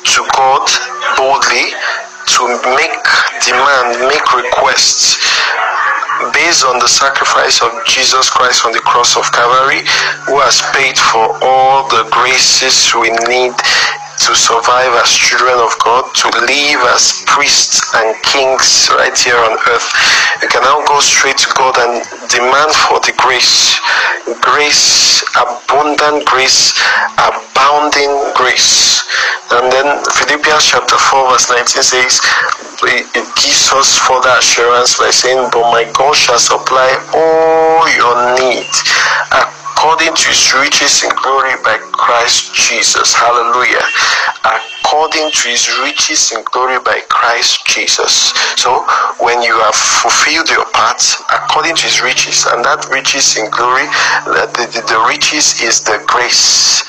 to 0.04 0.20
God 0.34 0.66
boldly 1.18 1.74
to 2.38 2.44
make 2.76 3.04
demand, 3.46 4.00
make 4.08 4.26
requests 4.34 5.18
based 6.34 6.66
on 6.66 6.80
the 6.80 6.88
sacrifice 6.88 7.62
of 7.62 7.72
Jesus 7.86 8.30
Christ 8.30 8.66
on 8.66 8.72
the 8.72 8.80
cross 8.80 9.16
of 9.18 9.32
Calvary, 9.32 9.86
who 10.26 10.40
has 10.42 10.62
paid 10.74 10.98
for 10.98 11.38
all 11.44 11.88
the 11.90 12.10
graces 12.10 12.94
we 12.96 13.10
need 13.30 13.54
to 14.18 14.36
survive 14.36 14.94
as 14.98 15.10
children 15.14 15.58
of 15.62 15.74
God, 15.84 16.10
to 16.16 16.28
live 16.50 16.82
as 16.94 17.24
priests 17.28 17.86
and 17.94 18.16
kings 18.24 18.90
right 18.98 19.14
here 19.14 19.38
on 19.38 19.58
earth. 19.70 19.90
You 20.42 20.48
can 20.50 20.64
now 20.64 20.82
go 20.86 21.00
straight 21.00 21.38
to 21.38 21.50
God 21.54 21.78
and 21.78 22.02
demand 22.30 22.74
for 22.74 23.00
the 23.06 23.14
grace, 23.18 23.78
grace, 24.42 25.22
abundant 25.38 26.26
grace, 26.26 26.74
abounding 27.22 28.12
grace. 28.34 29.06
And 29.52 29.72
then 29.72 30.04
Philippians 30.04 30.66
chapter 30.66 30.98
4, 30.98 31.32
verse 31.32 31.50
19 31.50 31.84
says, 31.84 32.22
it 32.84 33.28
gives 33.38 33.72
us 33.74 33.98
further 33.98 34.34
assurance 34.38 34.98
by 34.98 35.10
saying, 35.10 35.50
But 35.52 35.72
my 35.74 35.90
God 35.94 36.16
shall 36.16 36.38
supply 36.38 36.94
all 37.14 37.86
your 37.98 38.38
need 38.38 38.70
according 39.78 40.16
to 40.16 40.30
his 40.30 40.56
riches 40.56 41.04
in 41.04 41.10
glory 41.22 41.54
by 41.64 41.78
Christ 41.94 42.52
Jesus. 42.56 43.14
Hallelujah. 43.14 43.86
According 44.82 45.30
to 45.30 45.50
his 45.50 45.70
riches 45.86 46.32
in 46.34 46.42
glory 46.50 46.80
by 46.82 47.02
Christ 47.10 47.64
Jesus. 47.68 48.34
So 48.58 48.82
when 49.22 49.44
you 49.44 49.54
have 49.62 49.76
fulfilled 49.76 50.50
your 50.50 50.66
part 50.74 50.98
according 51.30 51.76
to 51.76 51.84
his 51.84 52.02
riches, 52.02 52.48
and 52.50 52.66
that 52.66 52.90
riches 52.90 53.38
in 53.38 53.52
glory, 53.52 53.86
the, 54.26 54.50
the, 54.58 54.82
the 54.82 55.00
riches 55.06 55.62
is 55.62 55.84
the 55.84 56.02
grace. 56.08 56.82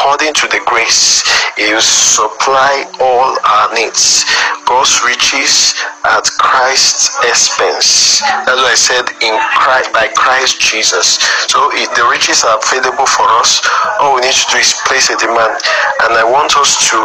According 0.00 0.32
to 0.32 0.48
the 0.48 0.64
grace, 0.64 1.20
he 1.60 1.76
will 1.76 1.84
supply 1.84 2.88
all 3.04 3.36
our 3.44 3.68
needs. 3.76 4.24
God's 4.64 4.96
riches 5.04 5.76
at 6.08 6.24
Christ's 6.40 7.12
expense. 7.28 8.24
That's 8.48 8.64
why 8.64 8.72
I 8.72 8.80
said 8.80 9.04
in 9.20 9.36
Christ 9.60 9.92
by 9.92 10.08
Christ 10.16 10.56
Jesus. 10.58 11.20
So 11.52 11.68
if 11.76 11.92
the 11.92 12.08
riches 12.08 12.48
are 12.48 12.56
available 12.56 13.04
for 13.04 13.28
us, 13.44 13.60
all 14.00 14.16
we 14.16 14.24
need 14.24 14.32
to 14.32 14.46
do 14.48 14.56
is 14.56 14.72
place 14.88 15.12
a 15.12 15.20
demand. 15.20 15.60
And 16.00 16.16
I 16.16 16.24
want 16.24 16.56
us 16.56 16.80
to 16.96 16.98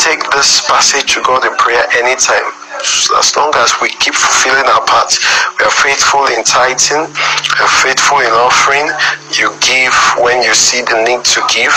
take 0.00 0.24
this 0.32 0.64
passage 0.64 1.12
to 1.12 1.20
God 1.20 1.44
in 1.44 1.52
prayer 1.60 1.84
anytime. 1.92 2.57
As 2.78 3.34
long 3.36 3.50
as 3.56 3.74
we 3.82 3.90
keep 3.98 4.14
fulfilling 4.14 4.66
our 4.66 4.84
part, 4.86 5.10
we 5.58 5.66
are 5.66 5.76
faithful 5.82 6.26
in 6.30 6.44
tithing, 6.44 7.10
we 7.10 7.58
are 7.58 7.74
faithful 7.82 8.20
in 8.22 8.30
offering. 8.30 8.86
You 9.34 9.50
give 9.60 9.94
when 10.22 10.42
you 10.42 10.54
see 10.54 10.82
the 10.82 11.02
need 11.02 11.24
to 11.34 11.40
give. 11.50 11.74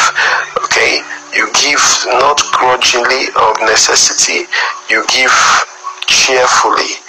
Okay, 0.63 1.01
you 1.35 1.49
give 1.57 1.81
not 2.21 2.37
grudgingly 2.53 3.33
of 3.35 3.57
necessity. 3.65 4.45
You 4.89 5.03
give 5.09 5.33
cheerfully. 6.07 6.99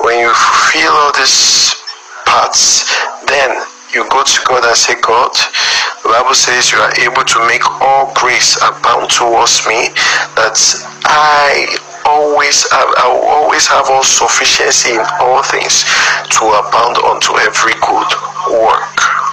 When 0.00 0.18
you 0.20 0.32
fulfill 0.32 0.92
all 0.92 1.12
these 1.14 1.74
parts, 2.26 2.90
then 3.28 3.62
you 3.94 4.08
go 4.10 4.22
to 4.22 4.40
God 4.44 4.64
and 4.64 4.76
say, 4.76 4.94
God, 5.00 5.32
the 6.02 6.10
Bible 6.10 6.34
says 6.34 6.72
you 6.72 6.78
are 6.78 6.92
able 7.00 7.24
to 7.24 7.38
make 7.46 7.64
all 7.80 8.12
grace 8.14 8.56
abound 8.60 9.10
towards 9.10 9.66
me, 9.66 9.88
that 10.36 10.58
I 11.06 11.78
always 12.06 12.66
I 12.72 13.08
will 13.10 13.26
always 13.26 13.66
have 13.66 13.90
all 13.90 14.04
sufficiency 14.04 14.94
in 14.94 15.04
all 15.20 15.42
things 15.42 15.84
to 16.38 16.42
abound 16.46 16.96
unto 17.02 17.36
every 17.38 17.74
good 17.82 18.10
work. 18.62 19.25